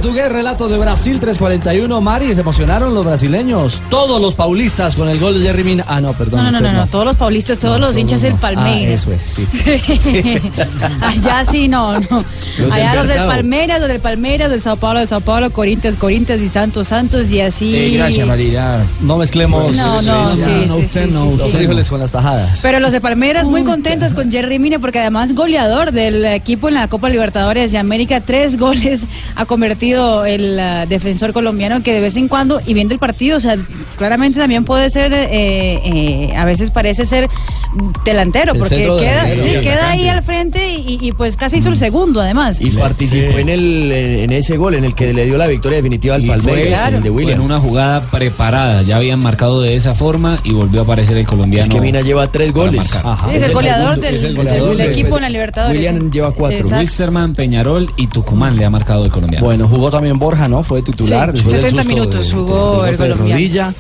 [0.04, 2.02] Portugués, relato de Brasil 341.
[2.02, 3.82] Mari, se emocionaron los brasileños.
[3.90, 5.86] Todos los paulistas con el gol de Jerry Mina.
[5.88, 6.44] Ah, no, perdón.
[6.44, 9.02] No, no, no, no, todos los paulistas, todos los hinchas del Ah, Palmeiras.
[9.02, 9.22] eso es,
[10.02, 10.42] sí.
[11.00, 12.26] Allá sí, no, no.
[12.70, 13.18] Allá los del.
[13.28, 17.32] Palmeiras, los del Palmeiras, del Sao Paulo, de Sao Paulo, Corinthians, Corinthians y Santos, Santos
[17.32, 17.98] y así.
[18.28, 18.84] María.
[19.00, 19.74] No mezclemos.
[19.74, 21.50] No, no, sí, sí, sí, sí, Los sí.
[21.52, 22.60] frijoles con las tajadas.
[22.62, 26.74] Pero los de Palmeiras muy contentos con Jerry Mina porque además goleador del equipo en
[26.74, 29.06] la Copa Libertadores de América, tres goles
[29.38, 29.93] ha convertido
[30.26, 33.58] el ah, defensor colombiano que de vez en cuando, y viendo el partido, o sea,
[33.98, 37.28] claramente también puede ser, eh, eh, a veces parece ser
[38.06, 39.44] delantero, El porque queda, delantero.
[39.44, 42.60] sí, Sí, queda ahí al frente y, y, pues casi hizo el segundo además.
[42.60, 46.16] Y participó en, el, en ese gol en el que le dio la victoria definitiva
[46.16, 47.40] al Palmeiras, el de William.
[47.40, 51.26] En una jugada preparada, ya habían marcado de esa forma y volvió a aparecer el
[51.26, 51.64] colombiano.
[51.66, 52.88] Es que Mina lleva tres goles.
[52.88, 52.98] Sí,
[53.36, 55.78] es el goleador del, es el del goleador del- equipo en la Libertadores.
[55.78, 56.58] William lleva cuatro.
[56.58, 56.80] Exacto.
[56.80, 59.46] Wilstermann, Peñarol y Tucumán le ha marcado el colombiano.
[59.46, 60.64] Bueno, jugó también Borja, ¿no?
[60.64, 61.30] Fue titular.
[61.32, 63.34] Sí, después del 60 susto minutos de- jugó golpe el de colombiano.
[63.34, 63.74] rodilla.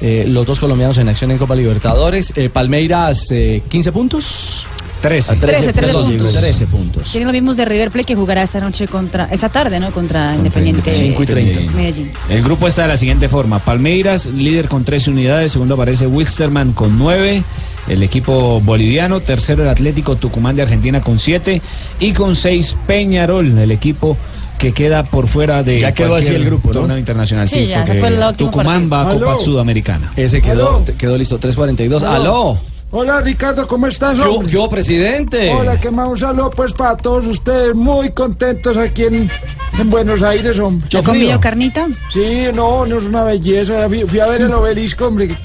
[0.00, 2.32] Eh, los dos colombianos en acción en Copa Libertadores.
[2.36, 4.66] Eh, Palmeiras, eh, 15 puntos.
[5.02, 5.36] 13.
[5.36, 6.34] 13, 13 Perdón, puntos.
[6.34, 7.10] 13 puntos.
[7.10, 9.90] Tienen los mismos de River Plate que jugará esta noche contra, esta tarde, ¿no?
[9.92, 11.72] Contra Independiente Cinco y treinta.
[11.72, 12.10] Medellín.
[12.28, 13.58] El grupo está de la siguiente forma.
[13.60, 15.50] Palmeiras, líder con 13 unidades.
[15.52, 17.42] Segundo aparece Wilstermann con 9.
[17.88, 19.18] El equipo boliviano.
[19.20, 21.60] Tercero el Atlético Tucumán de Argentina con 7.
[22.00, 24.16] Y con 6 Peñarol, el equipo
[24.58, 26.98] que queda por fuera de Ya quedó así el grupo, ¿no?
[26.98, 27.48] internacional.
[27.48, 29.04] Sí, Sí, ya, ese porque fue el último Tucumán va a.
[29.14, 29.38] Copa Aló.
[29.38, 30.12] Sudamericana.
[30.16, 31.38] Ese quedó, quedó listo.
[31.40, 32.02] 3.42.
[32.02, 32.58] ¡Aló!
[32.90, 34.18] Hola Ricardo, ¿cómo estás?
[34.18, 35.52] Qué hubo, presidente?
[35.52, 39.30] Hola, que más un saludo pues para todos ustedes, muy contentos aquí en,
[39.78, 40.88] en Buenos Aires, hombre.
[40.88, 41.86] ¿Ya comió carnita?
[42.10, 43.86] Sí, no, no es una belleza.
[43.88, 45.36] Fui, fui a ver el obelisco, hombre.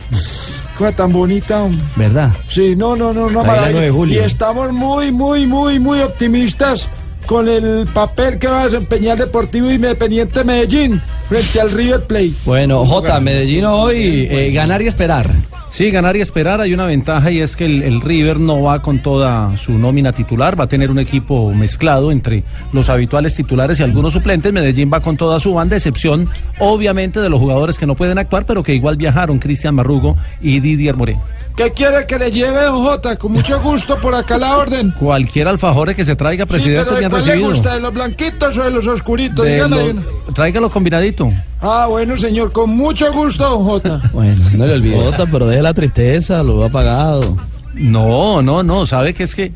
[0.77, 1.83] Cosa tan bonita, hombre.
[1.97, 2.31] ¿Verdad?
[2.47, 3.71] Sí, no, no, no, la maravilla.
[3.71, 4.21] 9 de julio.
[4.21, 6.87] Y estamos muy, muy, muy, muy optimistas
[7.25, 12.33] con el papel que va a desempeñar Deportivo Independiente Medellín frente al River Plate.
[12.45, 15.33] Bueno, J, Medellín hoy, eh, ganar y esperar.
[15.69, 16.61] Sí, ganar y esperar.
[16.61, 20.11] Hay una ventaja y es que el, el River no va con toda su nómina
[20.11, 20.59] titular.
[20.59, 24.53] Va a tener un equipo mezclado entre los habituales titulares y algunos suplentes.
[24.53, 28.45] Medellín va con toda su banda, excepción obviamente de los jugadores que no pueden actuar,
[28.45, 31.21] pero que igual viajaron, Cristian Marrugo y Didier Moreno.
[31.55, 33.15] ¿Qué quiere que le lleve, don Jota?
[33.15, 34.91] Con mucho gusto por acá la orden.
[34.99, 37.49] Cualquier alfajore que se traiga, presidente, sí, pero ¿de cuál le recibido.
[37.49, 37.73] gusta?
[37.75, 39.45] ¿De los blanquitos o de los oscuritos?
[39.45, 39.93] De Dígame.
[39.93, 41.29] lo- tráigalo combinadito.
[41.61, 44.01] Ah, bueno, señor, con mucho gusto, don Jota.
[44.13, 44.95] Bueno, no le olvide.
[44.95, 47.37] Jota, pero deje la tristeza, lo ha pagado.
[47.75, 49.51] No, no, no, sabe que es que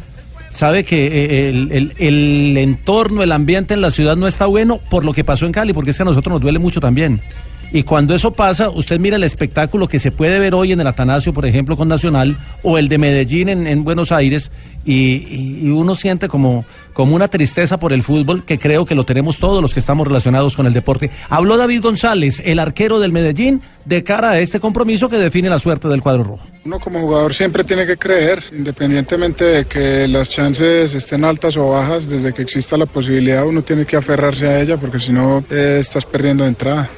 [0.49, 4.79] sabe que eh, el, el- el entorno, el ambiente en la ciudad no está bueno
[4.91, 7.21] por lo que pasó en Cali, porque es que a nosotros nos duele mucho también.
[7.71, 10.87] Y cuando eso pasa, usted mira el espectáculo que se puede ver hoy en el
[10.87, 14.51] Atanasio, por ejemplo, con Nacional, o el de Medellín en, en Buenos Aires,
[14.85, 19.37] y uno siente como, como una tristeza por el fútbol, que creo que lo tenemos
[19.37, 21.11] todos los que estamos relacionados con el deporte.
[21.29, 25.59] Habló David González, el arquero del Medellín, de cara a este compromiso que define la
[25.59, 26.47] suerte del cuadro rojo.
[26.63, 31.69] Uno como jugador siempre tiene que creer, independientemente de que las chances estén altas o
[31.69, 35.43] bajas, desde que exista la posibilidad uno tiene que aferrarse a ella porque si no
[35.49, 36.89] eh, estás perdiendo de entrada.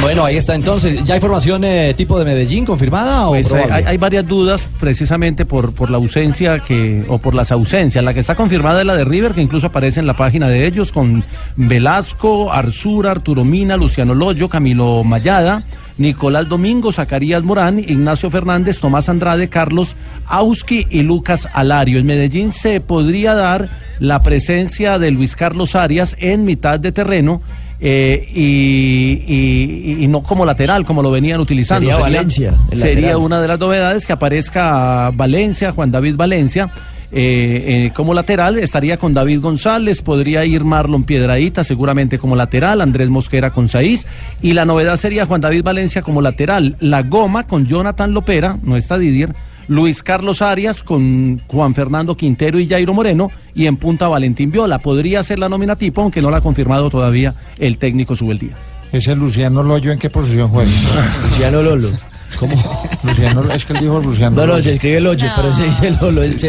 [0.00, 1.04] Bueno, ahí está entonces.
[1.04, 5.72] ¿Ya hay formación eh, tipo de Medellín confirmada o Pues hay, varias dudas precisamente por,
[5.72, 8.02] por la ausencia que o por las ausencias.
[8.02, 10.66] La que está confirmada es la de River, que incluso aparece en la página de
[10.66, 11.22] ellos con
[11.56, 15.62] Velasco, Arzura, Arturo Mina, Luciano Loyo, Camilo Mayada,
[16.00, 19.94] Nicolás Domingo, Zacarías Morán, Ignacio Fernández, Tomás Andrade, Carlos
[20.26, 21.98] Auski y Lucas Alario.
[21.98, 27.42] En Medellín se podría dar la presencia de Luis Carlos Arias en mitad de terreno.
[27.82, 31.88] eh, y, y- y no como lateral, como lo venían utilizando.
[31.88, 33.16] Sería Valencia, sería lateral.
[33.16, 36.68] una de las novedades que aparezca Valencia, Juan David Valencia.
[37.12, 42.80] Eh, eh, como lateral estaría con David González, podría ir Marlon Piedraíta seguramente como lateral,
[42.80, 44.06] Andrés Mosquera con Saiz
[44.40, 48.76] y la novedad sería Juan David Valencia como lateral, La Goma con Jonathan Lopera, no
[48.76, 49.34] está Didier,
[49.66, 54.80] Luis Carlos Arias con Juan Fernando Quintero y Jairo Moreno y en punta Valentín Viola.
[54.80, 58.56] Podría ser la nómina tipo, aunque no la ha confirmado todavía el técnico Subeldía.
[58.90, 60.70] ¿Ese Luciano Loyo en qué posición juega?
[61.22, 61.90] Luciano Lolo.
[62.38, 62.88] ¿Cómo?
[63.02, 65.88] Luciano, es que él dijo Luciano No, no, se escribe el hoyo, pero se dice
[65.88, 66.00] el Se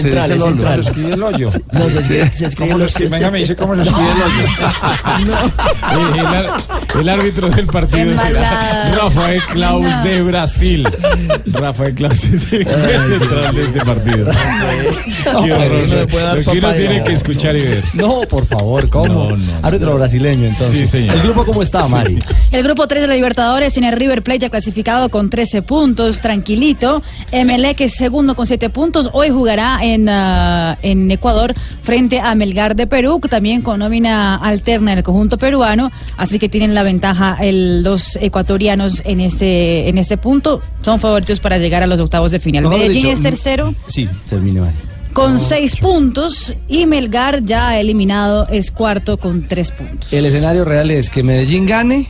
[0.02, 0.84] central, dice el central.
[0.84, 1.50] ¿Se escribe el hoyo?
[1.72, 3.10] No, se escribe, se escribe ¿Cómo se el hoyo.
[3.12, 5.42] Venga, me dice cómo se escribe el hoyo.
[5.92, 6.52] El, el
[7.00, 8.92] el árbitro del partido será Embalada.
[8.92, 10.04] Rafael Klaus No.
[10.04, 10.88] de Brasil.
[11.46, 14.32] Rafael Klaus es el central de este partido.
[15.34, 15.82] No, Qué horror.
[15.90, 17.84] Lo que uno tiene que escuchar y ver.
[17.94, 19.08] No, por favor, ¿cómo?
[19.32, 20.80] No, no, Árbitro brasileño, entonces.
[20.80, 21.16] Sí, señor.
[21.16, 21.92] ¿El grupo cómo está, Sí.
[21.92, 22.20] Mari?
[22.52, 25.71] El grupo 3 de la Libertadores tiene River Plate ya clasificado con 13 puntos,
[26.22, 27.02] tranquilito.
[27.32, 29.10] Emelec es segundo con 7 puntos.
[29.14, 31.54] Hoy jugará en, ah, en Ecuador
[31.84, 35.92] frente a Melgar de Perú, que también con nómina alterna en el conjunto peruano.
[36.18, 40.62] Así que tienen la ventaja el- los ecuatorianos en este, en este punto.
[40.82, 42.64] Son favoritos para llegar a los octavos de final.
[42.64, 44.74] Mejor Medellín dicho, es tercero Sí, termine, Mari.
[45.14, 50.12] con 6 puntos y Melgar ya eliminado es cuarto con 3 puntos.
[50.14, 52.08] El escenario real es que Medellín gane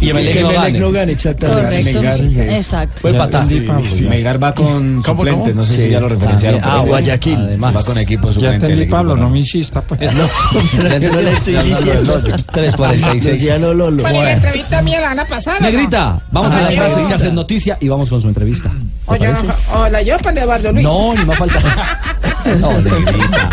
[0.00, 0.78] Y Emelec que no Emelec gane.
[0.80, 1.92] no gane, exactamente.
[1.92, 2.42] Correcto.
[2.42, 3.00] Exacto.
[3.02, 3.44] Fue patada.
[3.44, 4.04] Sí, sí.
[4.04, 5.54] Melgar va con ¿Cómo, suplentes, cómo?
[5.60, 6.60] no sé si Sí, ya lo referenciaron.
[6.64, 7.36] Ah, Guayaquil.
[7.36, 8.56] Además, va con equipo Ya suplente.
[8.56, 10.00] el entendí, equipo Pablo, no me insista, pues.
[10.14, 12.22] No, yo no le estoy diciendo.
[12.52, 13.34] 346.
[13.40, 14.02] Luciano Lolo.
[14.02, 15.56] Bueno, y la entrevista mía la van a pasar.
[15.58, 15.66] ¿o no?
[15.70, 18.70] Negrita, vamos a las frases que hacen noticia y vamos con su entrevista.
[19.06, 20.84] Hola, yo para Eduardo Luis.
[20.84, 21.58] No, ni más falta.
[22.58, 23.50] No, negrita.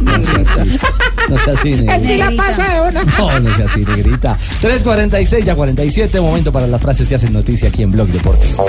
[0.00, 0.78] No sea así.
[1.28, 2.30] No sea así, negrita.
[2.30, 3.04] la pasa de una.
[3.18, 4.38] No, no sea así, negrita.
[4.62, 5.54] 3.46 ya
[5.90, 8.64] 47, momento para las frases que hacen noticia aquí en Blog Deportivo.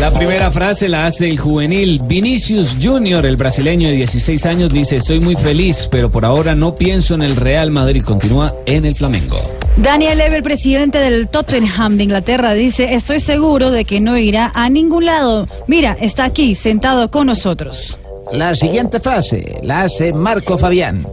[0.00, 4.96] La primera frase la hace el juvenil Vinicius Junior, el brasileño de 16 años, dice,
[4.96, 8.94] estoy muy feliz, pero por ahora no pienso en el Real Madrid, continúa en el
[8.94, 9.38] Flamengo.
[9.78, 14.52] Daniel Levy, el presidente del Tottenham de Inglaterra, dice, estoy seguro de que no irá
[14.54, 15.48] a ningún lado.
[15.68, 17.96] Mira, está aquí, sentado con nosotros.
[18.30, 21.06] La siguiente frase la hace Marco Fabián.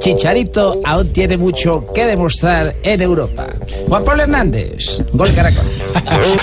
[0.00, 3.46] Chicharito aún tiene mucho que demostrar en Europa.
[3.86, 5.64] Juan Pablo Hernández, Gol Caracol.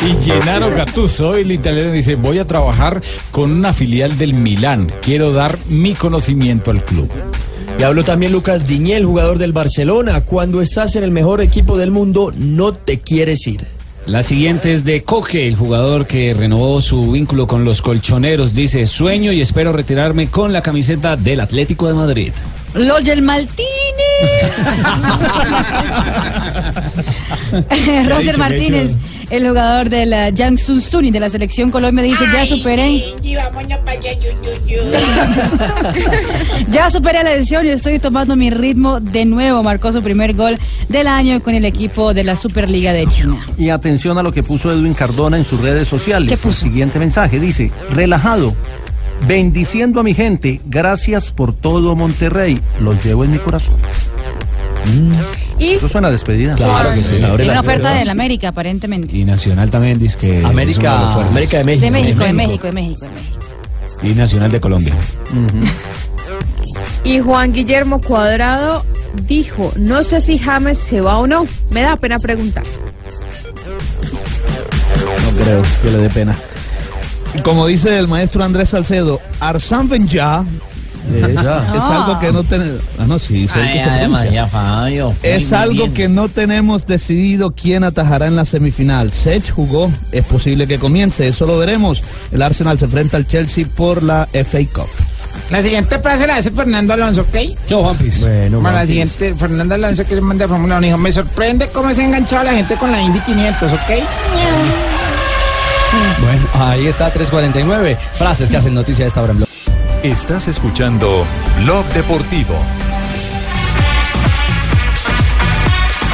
[0.08, 3.02] Y Gennaro Gattuso, el italiano, dice, voy a trabajar
[3.32, 4.92] con una filial del Milán.
[5.02, 7.10] Quiero dar mi conocimiento al club.
[7.80, 10.22] Y habló también Lucas Diñel, jugador del Barcelona.
[10.22, 13.68] Cuando estás en el mejor equipo del mundo, no te quieres ir.
[14.06, 18.54] La siguiente es de Coque, el jugador que renovó su vínculo con los colchoneros.
[18.54, 22.32] Dice, sueño y espero retirarme con la camiseta del Atlético de Madrid.
[22.74, 23.68] Roger Martínez.
[28.08, 28.96] Roger dicho, Martínez,
[29.30, 33.04] el jugador del uh, Jiangsu Suning de la selección Colombia, dice, ya superé.
[36.70, 39.64] Ya superé la lesión y estoy tomando mi ritmo de nuevo.
[39.64, 40.60] Marcó su primer gol
[40.90, 43.46] del año con el equipo de la Superliga de China.
[43.58, 46.30] Y atención a lo que puso Edwin Cardona en sus redes sociales.
[46.30, 46.66] ¿Qué puso?
[46.66, 48.56] El siguiente mensaje dice, relajado,
[49.28, 53.76] bendiciendo a mi gente, gracias por todo Monterrey, los llevo en mi corazón.
[55.60, 56.56] Y Eso suena a despedida.
[56.56, 57.16] Claro que sí.
[57.16, 59.18] Tiene una oferta del América, aparentemente.
[59.18, 60.46] Y Nacional también dice que...
[60.46, 61.24] América- de.
[61.30, 61.86] América de México.
[61.86, 64.04] De México, de México, de México, de México.
[64.04, 64.94] Y Nacional de Colombia.
[67.04, 68.84] Y Juan Guillermo Cuadrado
[69.28, 71.48] dijo, no sé si James se va o no.
[71.72, 72.64] Me da pena preguntar.
[75.24, 76.36] No creo que le dé pena.
[77.44, 80.46] Como dice el maestro Andrés Salcedo, Arsán Benja
[81.16, 82.82] es, es algo que no tenemos.
[83.00, 84.48] Ah, no, sí, él que se pronuncia.
[84.48, 85.14] Fabio.
[85.24, 89.12] Es algo que no tenemos decidido quién atajará en la semifinal.
[89.12, 92.04] Sech jugó, es posible que comience, eso lo veremos.
[92.32, 94.90] El Arsenal se enfrenta al Chelsea por la FA Cup.
[95.50, 97.38] la siguiente frase la hace Fernando Alonso, ¿ok?
[97.70, 98.22] Yo, Juanpis.
[98.22, 101.70] Bueno, Bueno, la siguiente, Fernando Alonso que es man de Fórmula 1, dijo, me sorprende
[101.70, 103.80] cómo se ha enganchado la gente con la Indy 500, ¿ok?
[106.22, 107.98] Bueno, ahí está 349.
[108.18, 109.50] Frases que hacen noticia a esta hora en Blog.
[110.04, 111.26] Estás escuchando
[111.64, 112.56] Blog Deportivo.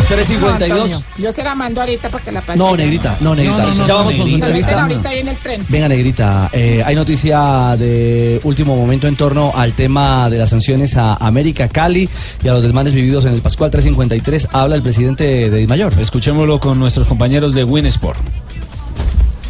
[0.07, 1.03] 352.
[1.17, 2.59] Yo se la mando ahorita para que la pase.
[2.59, 3.57] No, negrita, no, negrita.
[3.57, 4.45] No, no, no, ya vamos no, con su negrita.
[4.47, 4.81] entrevista.
[4.83, 5.65] ahorita viene el tren.
[5.69, 10.97] Venga, Negrita, eh, hay noticia de último momento en torno al tema de las sanciones
[10.97, 12.09] a América Cali
[12.43, 14.49] y a los desmanes vividos en el Pascual 353.
[14.51, 15.93] Habla el presidente de Mayor.
[15.99, 18.19] Escuchémoslo con nuestros compañeros de Winsport.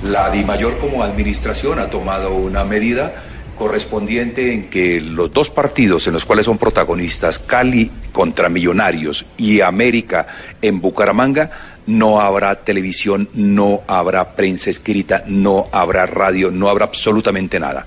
[0.04, 3.14] La DIMAYOR como administración ha tomado una medida
[3.58, 9.62] correspondiente en que los dos partidos en los cuales son protagonistas, Cali contra Millonarios y
[9.62, 10.28] América
[10.62, 11.52] en Bucaramanga,
[11.86, 17.86] no habrá televisión, no habrá prensa escrita, no habrá radio, no habrá absolutamente nada.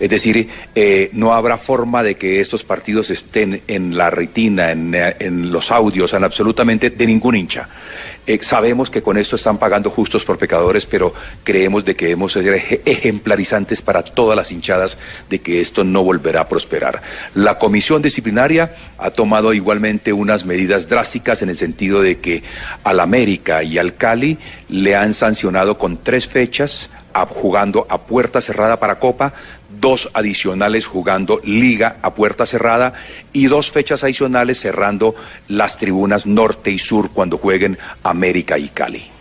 [0.00, 4.94] Es decir, eh, no habrá forma de que estos partidos estén en la retina, en,
[4.94, 7.68] en los audios, en absolutamente de ningún hincha.
[8.26, 11.14] Eh, sabemos que con esto están pagando justos por pecadores, pero
[11.44, 14.98] creemos de que debemos ser eje- ejemplarizantes para todas las hinchadas
[15.30, 17.02] de que esto no volverá a prosperar.
[17.34, 22.42] La comisión disciplinaria ha tomado igualmente unas medidas drásticas en el sentido de que
[22.82, 26.90] al América y al Cali le han sancionado con tres fechas
[27.30, 29.32] jugando a puerta cerrada para Copa,
[29.80, 32.94] dos adicionales jugando Liga a puerta cerrada
[33.32, 35.14] y dos fechas adicionales cerrando
[35.48, 39.15] las tribunas norte y sur cuando jueguen América y Cali.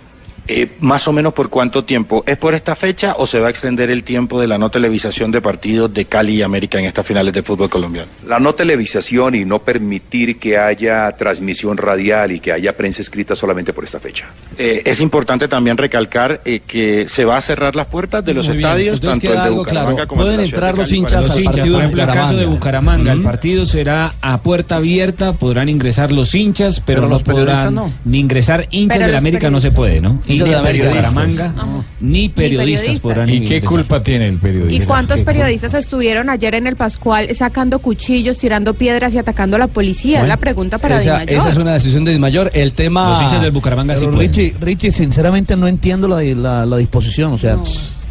[0.47, 2.23] Eh, más o menos por cuánto tiempo.
[2.27, 5.31] ¿Es por esta fecha o se va a extender el tiempo de la no televisación
[5.31, 8.07] de partidos de Cali y América en estas finales de fútbol colombiano?
[8.27, 13.35] La no televisación y no permitir que haya transmisión radial y que haya prensa escrita
[13.35, 14.27] solamente por esta fecha.
[14.57, 18.47] Eh, es importante también recalcar eh, que se va a cerrar las puertas de los
[18.47, 20.07] Muy estadios, Entonces tanto queda el de algo Bucaramanga claro.
[20.07, 21.81] como el de Pueden la ciudad entrar de los hinchas Los al hinchas, partido por
[21.81, 23.11] de ejemplo, el caso de Bucaramanga.
[23.13, 27.73] El partido será a puerta abierta, podrán ingresar los hinchas, pero, Pero no los podrán
[27.73, 27.91] no.
[28.05, 30.21] ni ingresar hinchas Pero del América no se puede, ¿no?
[30.43, 30.88] América.
[30.89, 31.53] Bucaramanga,
[32.01, 33.01] ni periodistas periodistas.
[33.01, 33.69] podrán ¿Y qué ingresar.
[33.69, 34.83] culpa tiene el periodista?
[34.83, 39.59] ¿Y cuántos periodistas estuvieron ayer en el Pascual sacando cuchillos, tirando piedras y atacando a
[39.59, 40.21] la policía?
[40.21, 41.39] es la pregunta para esa, Di Mayor.
[41.39, 42.51] esa es una decisión de Mayor.
[42.53, 43.09] El tema.
[43.09, 44.05] Los hinchas del Bucaramanga sí.
[44.07, 47.33] Richie, Richie, sinceramente no entiendo la, la, la disposición.
[47.33, 47.57] O sea,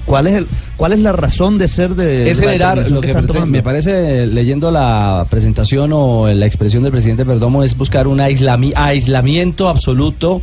[0.06, 3.26] ¿cuál es el, cuál es la razón de ser de es generar, lo que están
[3.26, 3.46] tomando?
[3.48, 8.72] me parece, leyendo la presentación o la expresión del presidente Perdomo, es buscar un aislami-
[8.76, 10.42] aislamiento absoluto,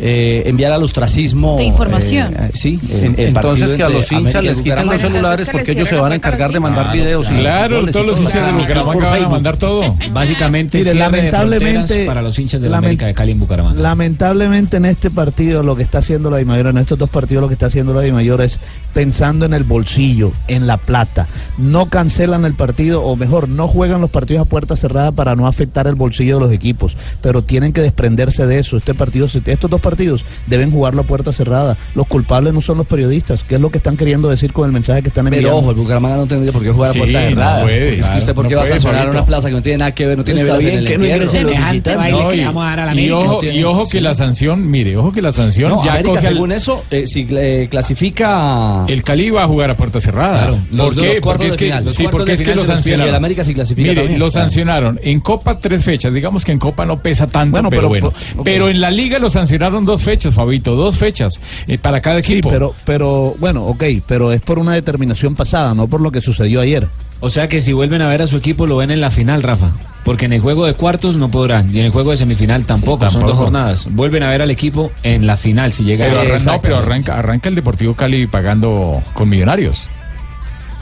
[0.00, 1.56] eh, enviar al ostracismo.
[1.56, 2.32] De información.
[2.38, 5.96] eh, sí, En- entonces que a los hinchas les quiten los celulares porque ellos se
[5.96, 7.28] van a encargar de mandar videos.
[7.30, 9.96] y Claro, todos los hinchas de Bucaramanga van a mandar todo.
[10.12, 13.80] Básicamente, Mire, cierre de lamentablemente- para los hinchas de la América de Cali en Bucaramanga.
[13.80, 17.48] Lamentablemente en este partido lo que está haciendo la Dimayor, en estos dos partidos lo
[17.48, 18.58] que está haciendo la Dimayor es
[18.98, 21.28] pensando en el bolsillo, en la plata.
[21.56, 25.46] No cancelan el partido, o mejor, no juegan los partidos a puerta cerrada para no
[25.46, 28.76] afectar el bolsillo de los equipos, pero tienen que desprenderse de eso.
[28.76, 31.76] Este partido, estos dos partidos deben jugarlo a puerta cerrada.
[31.94, 34.72] Los culpables no son los periodistas, que es lo que están queriendo decir con el
[34.72, 35.50] mensaje que están enviando.
[35.50, 37.62] Pero ojo, el Bucaramanga no tendría por qué jugar Sí, a puerta no cerrada.
[37.62, 39.54] puede, porque es que usted por qué no va a puede, sancionar una plaza que
[39.54, 43.48] no tiene nada que ver, no tiene velas en el no No, y, ojo, No
[43.48, 46.82] y ojo que la sanción, mire, ojo que la sanción No, ya América, según eso,
[46.90, 48.87] eh, si eh, clasifica...
[48.88, 50.38] El Cali va a jugar a puerta cerrada.
[50.46, 51.20] Claro, los ¿Por qué?
[51.22, 53.14] Porque de es que, final, los sí, porque de es que se los el sancionaron.
[53.14, 54.46] América sí clasifica Mire, también, lo claro.
[54.46, 55.00] sancionaron.
[55.02, 58.42] En Copa tres fechas, digamos que en Copa no pesa tanto, Bueno, pero, pero- bueno.
[58.44, 62.32] Pero en la Liga lo sancionaron dos fechas, Fabito, dos fechas eh, para cada Sí,
[62.32, 62.48] equipo.
[62.48, 66.60] pero, pero bueno, ok, pero es por una determinación pasada, no por lo que sucedió
[66.60, 66.86] ayer.
[67.20, 69.42] O sea que si vuelven a ver a su equipo lo ven en la final,
[69.42, 69.70] Rafa.
[70.04, 72.98] Porque en el juego de cuartos no podrán y en el juego de semifinal tampoco,
[73.04, 73.26] son tampoco.
[73.32, 73.88] dos jornadas.
[73.90, 76.78] Vuelven a ver al equipo en la final si llega Pero, a arran- no, pero
[76.78, 79.90] arranca, arranca el Deportivo Cali pagando con Millonarios.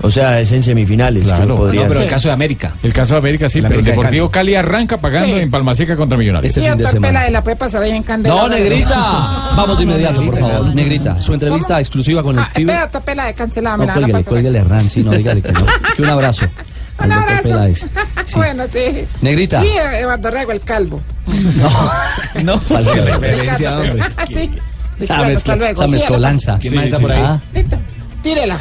[0.03, 1.25] O sea, es en semifinales.
[1.25, 1.57] que Claro.
[1.57, 2.05] podría No, pero ser.
[2.09, 2.75] el caso de América.
[2.83, 4.55] El caso de América sí, El pero el América de Deportivo Cali.
[4.55, 5.41] arranca pagando Sí.
[5.43, 6.51] en Palmaseca contra Millonarios.
[6.51, 7.21] Este Sí, fin de semana.
[7.21, 8.35] Pela, la puede pasar ahí en Candela.
[8.35, 8.95] No, Negrita.
[9.57, 10.75] Vamos de inmediato, por favor.
[10.75, 12.73] Negrita, su entrevista exclusiva con el Ah, pibe.
[12.75, 13.77] espera, Pela, de cancelada.
[13.77, 14.31] No, me la van a cuélguele, pasar.
[14.31, 15.67] cuélguele a Ran, sí, no, dígale que no.
[15.97, 16.47] Que un abrazo.
[17.03, 17.69] Un abrazo.
[18.27, 18.35] Sí.
[18.37, 19.07] Bueno, sí.
[19.23, 19.63] Negrita.
[19.63, 19.69] Sí,
[20.01, 21.01] Eduardo Rego, el calvo.
[22.45, 24.03] No, falsa El referencia, hombre.
[24.29, 24.51] sí.
[25.07, 25.73] Bueno, hasta luego.
[25.75, 26.59] esa mezcolanza.
[26.59, 27.23] ¿Quién más está por ahí?
[27.25, 27.41] Ah.
[27.55, 27.79] Listo,
[28.23, 28.57] tírela.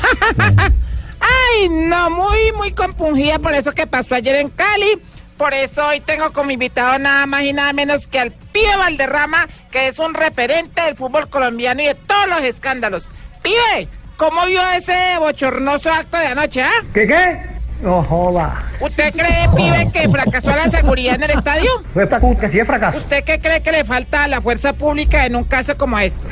[1.26, 5.02] Ay, no, muy, muy compungida por eso que pasó ayer en Cali.
[5.38, 9.48] Por eso hoy tengo como invitado nada más y nada menos que al pibe Valderrama,
[9.70, 13.10] que es un referente del fútbol colombiano y de todos los escándalos.
[13.42, 16.72] Pibe, ¿cómo vio ese bochornoso acto de anoche, ah?
[16.94, 17.56] ¿Qué qué?
[17.82, 18.64] No joda.
[18.80, 21.70] ¿Usted cree, pibe, que fracasó la seguridad en el estadio?
[21.94, 22.98] Fue fracaso, que sí es fracaso.
[22.98, 26.26] ¿Usted qué cree que le falta a la fuerza pública en un caso como este?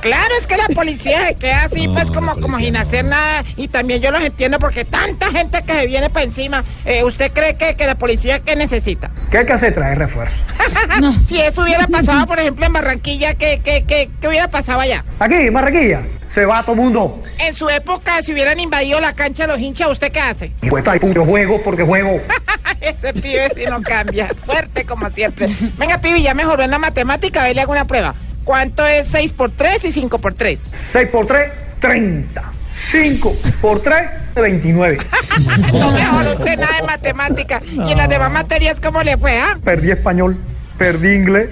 [0.00, 3.42] Claro, es que la policía se queda así, pues, como, como sin hacer nada.
[3.56, 6.64] Y también yo los entiendo porque tanta gente que se viene para encima.
[6.84, 9.10] Eh, ¿Usted cree que, que la policía qué necesita?
[9.30, 9.74] ¿Qué hay que hacer?
[9.74, 10.34] Traer refuerzo.
[11.28, 15.04] si eso hubiera pasado, por ejemplo, en Barranquilla, ¿qué, qué, qué, qué hubiera pasado allá?
[15.18, 16.02] Aquí, en Barranquilla,
[16.32, 17.20] se va todo mundo.
[17.38, 20.52] En su época, si hubieran invadido la cancha los hinchas, ¿usted qué hace?
[20.68, 20.84] Pues
[21.14, 22.20] yo juego porque juego.
[22.80, 24.28] Ese pibe sí no cambia.
[24.46, 25.48] Fuerte como siempre.
[25.76, 27.40] Venga, pibe, ya mejoró en la matemática.
[27.40, 28.14] A ver, le hago una prueba.
[28.48, 30.72] ¿Cuánto es 6 por 3 y 5 por 3?
[30.92, 32.42] 6 por 3, 30.
[32.72, 34.98] 5 por 3, 29.
[35.74, 37.60] No mejoró usted nada de matemática.
[37.70, 39.58] ¿Y en las demás materias cómo le fue, ah?
[39.62, 40.38] Perdí español,
[40.78, 41.50] perdí inglés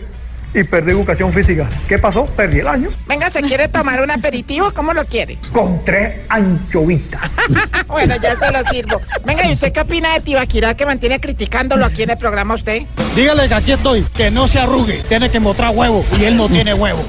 [0.55, 1.69] y perdí educación física.
[1.87, 2.25] ¿Qué pasó?
[2.25, 2.89] Perdí el año.
[3.07, 4.71] Venga, ¿se quiere tomar un aperitivo?
[4.73, 5.37] ¿Cómo lo quiere?
[5.53, 7.31] Con tres anchovitas.
[7.89, 9.01] bueno, ya se lo sirvo.
[9.25, 12.83] Venga, ¿y usted qué opina de Tibaquirá que mantiene criticándolo aquí en el programa usted?
[13.15, 15.05] Dígale que aquí estoy, que no se arrugue.
[15.09, 17.03] Tiene que mostrar huevo y él no tiene huevo.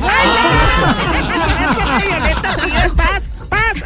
[2.96, 3.30] ¡Paz!
[3.50, 3.84] ¡Paz!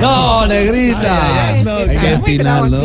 [0.00, 1.48] No, negrita.
[1.48, 2.78] Ay, no, ay, ay, final, ¿no?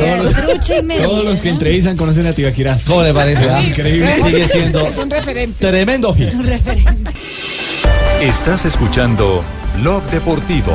[1.03, 2.77] Todos los que entrevistan conocen a Tibaquirá.
[2.87, 3.49] ¿Cómo le parece?
[3.49, 3.61] ah?
[3.61, 4.13] Increíble.
[4.21, 5.65] Sigue siendo Es un referente.
[5.65, 6.27] tremendo hit.
[6.27, 7.11] Es un referente.
[8.21, 9.43] Estás escuchando
[9.81, 10.73] Blog Deportivo.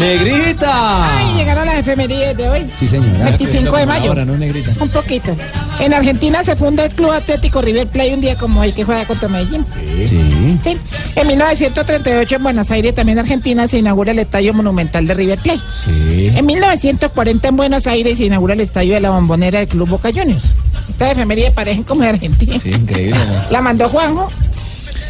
[0.00, 1.18] ¡Negrita!
[1.18, 2.66] Ay, llegaron las efemerías de hoy.
[2.78, 3.24] Sí, señora.
[3.26, 4.08] 25 de mayo.
[4.08, 4.72] Ahora, no, negrita.
[4.80, 5.36] Un poquito.
[5.78, 9.04] En Argentina se funda el Club Atlético River Plate un día como hoy que juega
[9.06, 9.66] contra Medellín.
[10.06, 10.58] Sí.
[10.62, 10.78] Sí.
[11.16, 15.60] En 1938 en Buenos Aires, también Argentina, se inaugura el Estadio Monumental de River Plate.
[15.74, 16.32] Sí.
[16.34, 20.08] En 1940 en Buenos Aires se inaugura el Estadio de la Bombonera del Club Boca
[20.08, 20.44] Juniors.
[20.88, 22.58] Esta efeméride parecen como de Argentina.
[22.58, 23.18] Sí, increíble.
[23.18, 23.50] ¿no?
[23.50, 24.30] La mandó Juanjo.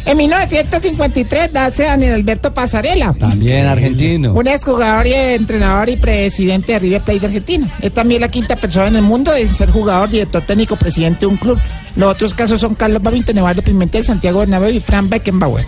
[0.05, 3.13] En 1953 nace Daniel Alberto Pasarela.
[3.13, 4.33] También argentino.
[4.33, 7.67] Un exjugador y entrenador y presidente de River Plate de Argentina.
[7.81, 11.27] Es también la quinta persona en el mundo en ser jugador, director técnico, presidente de
[11.27, 11.59] un club.
[11.95, 15.65] Los otros casos son Carlos Babington, Eduardo Pimentel, Santiago Bernabéu y Fran Beckenbauer.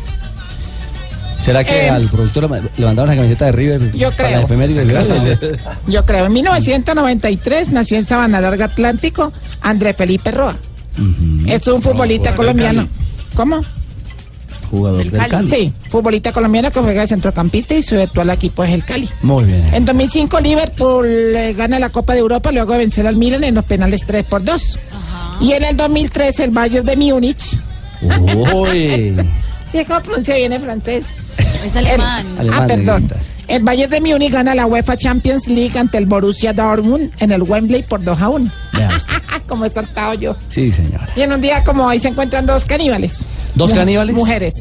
[1.39, 2.43] ¿Será que Eh, al productor
[2.77, 3.91] le mandaron una camiseta de River?
[3.91, 4.47] Yo creo.
[5.87, 6.25] Yo creo.
[6.27, 10.55] En 1993 nació en Sabana Larga Atlántico André Felipe Roa.
[11.45, 12.87] Es un futbolista colombiano.
[13.35, 13.61] ¿Cómo?
[14.73, 15.49] Jugador del Cali.
[15.51, 19.07] Sí, futbolista colombiano que juega de centrocampista y su actual equipo es el Cali.
[19.21, 19.63] Muy bien.
[19.71, 23.53] En 2005 Liverpool eh, gana la Copa de Europa luego de vencer al Milan en
[23.53, 24.79] los penales 3 por 2.
[25.41, 27.55] Y en el 2013 el Bayern de Múnich.
[28.01, 29.15] Uy.
[29.71, 31.05] Sí, ¿cómo pronuncia bien el francés?
[31.65, 32.23] Es alemán.
[32.33, 33.09] El- Alemán, ah, perdón.
[33.47, 37.41] El Bayern de Múnich gana la UEFA Champions League ante el Borussia Dortmund en el
[37.43, 38.51] Wembley por 2 a 1.
[38.73, 39.15] Vea usted.
[39.47, 40.35] como he saltado yo.
[40.47, 41.07] Sí, señora.
[41.15, 43.13] Y en un día como hoy se encuentran dos caníbales.
[43.55, 44.15] ¿Dos Mu- caníbales?
[44.15, 44.55] Mujeres.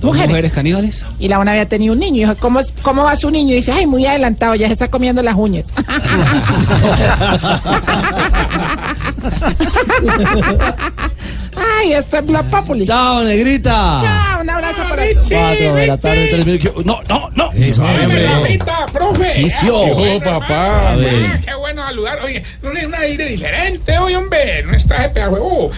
[0.00, 0.28] ¿Dos Mujeres.
[0.28, 1.06] mujeres caníbales?
[1.18, 2.16] Y la una había tenido un niño.
[2.16, 3.52] Y dijo, ¿cómo, es- ¿cómo va su niño?
[3.52, 5.64] Y dice, ay, muy adelantado, ya se está comiendo las uñas.
[11.54, 12.84] ay, esto es Blog Populi.
[12.86, 13.98] Chao, negrita.
[14.00, 16.84] Chao, un abrazo para Cuatro de la tarde, tres minutos.
[16.84, 17.52] No, no, no.
[17.52, 18.26] Eso, hombre.
[18.26, 19.32] Rafita, profe.
[19.32, 19.94] Sí, sí, Ah, qué oh.
[19.94, 20.66] bueno, papá.
[20.66, 20.88] hermano.
[20.88, 21.26] A ver.
[21.32, 22.18] Ah, Qué bueno saludar.
[22.24, 24.62] Oye, no es un aire diferente hoy, hombre.
[24.64, 25.36] No está de pedazo.
[25.42, 25.70] Uh,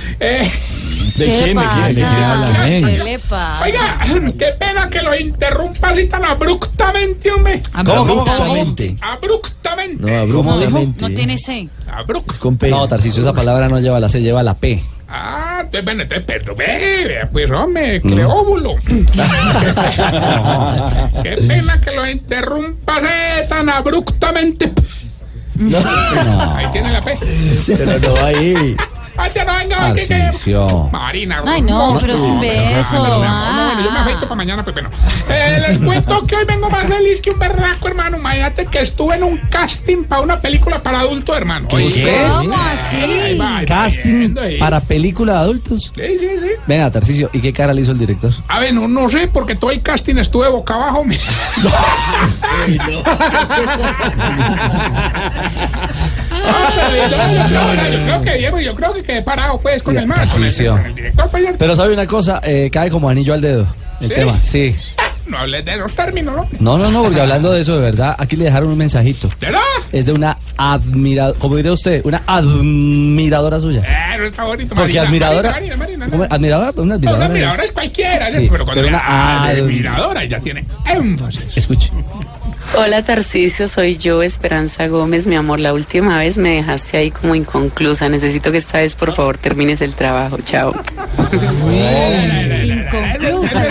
[1.24, 1.40] eh.
[1.40, 2.64] ¿Qué le pasa?
[2.66, 3.64] ¿Qué le pasa?
[3.64, 3.94] Oiga,
[4.38, 7.62] qué pena que lo interrumpa así tan abruptamente, hombre.
[7.72, 8.30] ¿Cómo, cómo, cómo?
[8.30, 8.96] Abruptamente.
[9.00, 10.10] Abruptamente.
[10.10, 11.08] No, abruptamente.
[11.08, 11.68] No tiene C.
[11.90, 12.40] Abruptamente.
[12.40, 12.70] Con P.
[12.70, 14.82] No, Tarcicio, esa palabra no lleva la C, lleva la P.
[15.10, 18.76] Ah, entonces, bueno, entonces, perdón, ve, pues, hombre, Cleóbulo.
[21.22, 24.70] Qué pena que lo interrumpa eh, tan abruptamente.
[26.54, 27.18] Ahí tiene la P.
[27.66, 28.76] Pero no ahí.
[29.20, 30.88] Ay, ya no, venga, Ah, Tarcicio.
[30.92, 31.42] Marina.
[31.46, 32.96] Ay, no, pero sin beso.
[32.96, 33.64] No, Ah.
[33.74, 34.90] bueno, yo me afeito para mañana, pues bueno.
[35.28, 38.16] Eh, les cuento que hoy vengo más feliz que un berraco, hermano.
[38.16, 41.66] Imagínate que estuve en un casting para una película para adultos, hermano.
[41.72, 42.96] Oye, ¿Cómo Ahí así?
[42.96, 44.58] va, ahí va Casting viendo ahí.
[44.58, 45.92] para película de adultos.
[45.94, 46.50] Sí, sí, sí.
[46.66, 48.32] Venga, Tarcicio, ¿y qué cara le hizo el director?
[48.48, 51.04] A ver, no, no sé, porque todo el casting estuve boca abajo.
[52.42, 53.02] Ah, pero
[57.50, 60.30] yo, creo- que Diego, yo creo que quedé parado pues con el man, con el,
[60.30, 60.72] Tarcisio.
[60.72, 61.30] con el director.
[61.30, 63.66] pues, ya- Pero sabe una cosa, eh, cae como anillo al dedo
[64.00, 64.14] el ¿Sí?
[64.14, 64.38] tema.
[64.42, 64.76] Sí.
[65.26, 66.48] No hables de los términos, ¿no?
[66.58, 69.28] No, no, no, porque hablando de eso, de verdad, aquí le dejaron un mensajito.
[69.38, 69.60] ¿De verdad?
[69.92, 73.82] Es de una admiradora, como diría usted, una admiradora suya.
[74.14, 74.70] Eh, no está bonito.
[74.74, 75.50] Porque Marina, admiradora.
[75.50, 76.06] Marina, Marina.
[76.30, 76.72] ¿Admiradora?
[76.76, 77.16] Una No, admiradora.
[77.18, 81.42] una es- admiradora es cualquiera, Sí, pero cuando pero una admiradora ya tiene énfasis.
[81.56, 81.90] Escuche.
[82.76, 85.26] Hola Tarcisio, soy yo, Esperanza Gómez.
[85.26, 88.08] Mi amor, la última vez me dejaste ahí como inconclusa.
[88.08, 90.36] Necesito que esta vez por favor termines el trabajo.
[90.44, 90.74] Chao.
[92.64, 93.64] Inconclusa.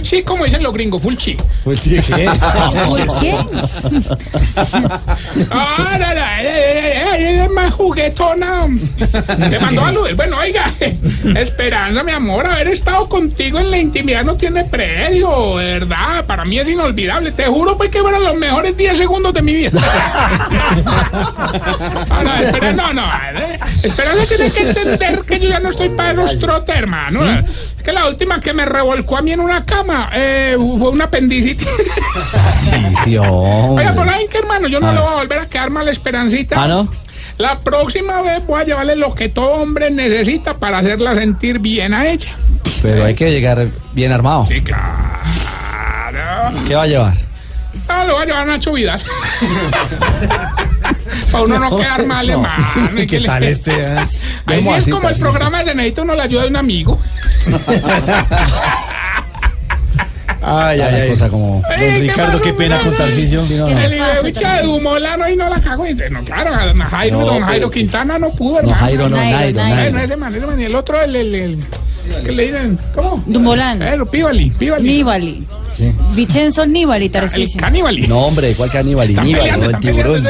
[0.00, 1.42] Chic, como dicen los gringos, full chic.
[1.64, 2.04] Full chic.
[2.04, 3.34] ¿Por qué?
[5.50, 6.20] Ah, no, no,
[7.16, 8.66] es más juguetona.
[9.50, 10.14] Te mandó a luz.
[10.16, 10.72] Bueno, oiga,
[11.36, 16.24] Esperanza, mi amor, haber estado contigo en la intimidad no tiene precio, de verdad.
[16.26, 17.32] Para mí es inolvidable.
[17.32, 19.70] Te juro pues que fueron los mejores 10 segundos de mi vida.
[22.10, 23.02] Ah, no, espera, no, no.
[23.02, 27.20] eh, Esperanza tiene que entender que yo ya no estoy para los trotes, hermano.
[27.86, 31.68] Que la última que me revolcó a mí en una cama eh, fue una apendicitis.
[32.58, 32.70] Sí,
[33.04, 33.84] sí, hombre.
[33.86, 35.04] Oiga, por ahí que hermano, yo no A le ver.
[35.08, 36.56] voy a volver a quedar mal esperancita.
[36.60, 36.88] Ah, ¿no?
[37.38, 41.94] La próxima vez voy a llevarle lo que todo hombre necesita para hacerla sentir bien
[41.94, 42.30] a ella.
[42.82, 44.46] Pero hay que llegar bien armado.
[44.48, 44.82] Sí, claro.
[46.66, 47.14] ¿Qué va a llevar?
[47.86, 49.00] Ah, lo voy a llevar a Nacho Vidal.
[51.32, 52.64] para uno no quedar mal, hermano.
[52.96, 53.72] y que le- tal este?
[53.72, 53.96] eh?
[54.46, 56.56] Ahí sí ¿Cómo es así, como el programa de Necesito uno la ayuda de un
[56.56, 57.00] amigo.
[60.42, 61.08] Ay, Ah, ay, la ay.
[61.10, 61.62] cosa como.
[61.78, 63.42] Don Ricardo, qué pena con Tarcisio.
[63.42, 64.06] no, El no.
[64.08, 65.86] hijuepucha de Dumolano y no la cagó.
[65.86, 68.76] Y, No, claro, don Jairo, No, don Jairo pero- Quintana no pudo, No, hermano.
[68.76, 70.46] Jairo, no, Nairo, Nairo, Nairo.
[70.46, 71.58] No, el otro, el, el, el,
[72.24, 73.22] que le dicen, ¿cómo?
[73.26, 73.82] Dumbolán.
[73.82, 75.44] Eh, lo Pívali, Pívali.
[75.78, 76.14] Nibali.
[76.14, 77.60] Vicenzo Nibali, El Tarcisio.
[77.60, 78.06] caníbali.
[78.06, 79.08] No, hombre, ¿cuál caníbal?
[79.10, 79.76] Están Aníbal, peleando, ¿no?
[79.76, 80.24] el tiburón.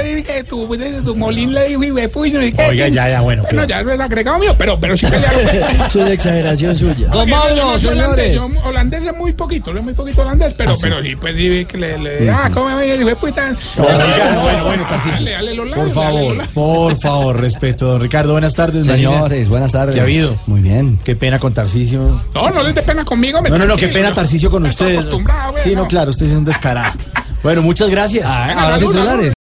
[2.40, 2.62] Dijo.
[2.68, 5.40] Oiga, ya, ya, bueno, Bueno, ya es el agregado mío, pero, pero sí pelearon.
[5.86, 7.08] Eso es exageración suya.
[7.08, 8.34] Don holandés, señores.
[8.34, 10.80] Yo holandés es muy poquito, es muy poquito holandés, pero, Ah, sí.
[10.82, 13.54] pero sí, pues sí, que le, le ah, ¿cómo me fue puta.
[13.78, 15.12] Oiga, bueno, bueno, Tarcisio.
[15.18, 17.86] Dale, dale los labios, Por favor, por favor, respeto.
[17.86, 18.86] Don Ricardo, buenas tardes.
[18.86, 19.94] Señores, buenas tardes.
[19.94, 20.36] ¿Qué ha habido?
[20.46, 20.98] Muy bien.
[21.04, 22.20] Qué pena con Tarcisio.
[22.34, 23.40] No, no les dé pena conmigo.
[23.42, 24.98] me No, no, no, qué pena Tarcisio con ustedes.
[24.98, 26.98] acostumbrado, Sí, no, claro, usted es un descarado.
[27.42, 28.26] Bueno, muchas gracias.
[28.28, 29.35] Ah, ahora titulares.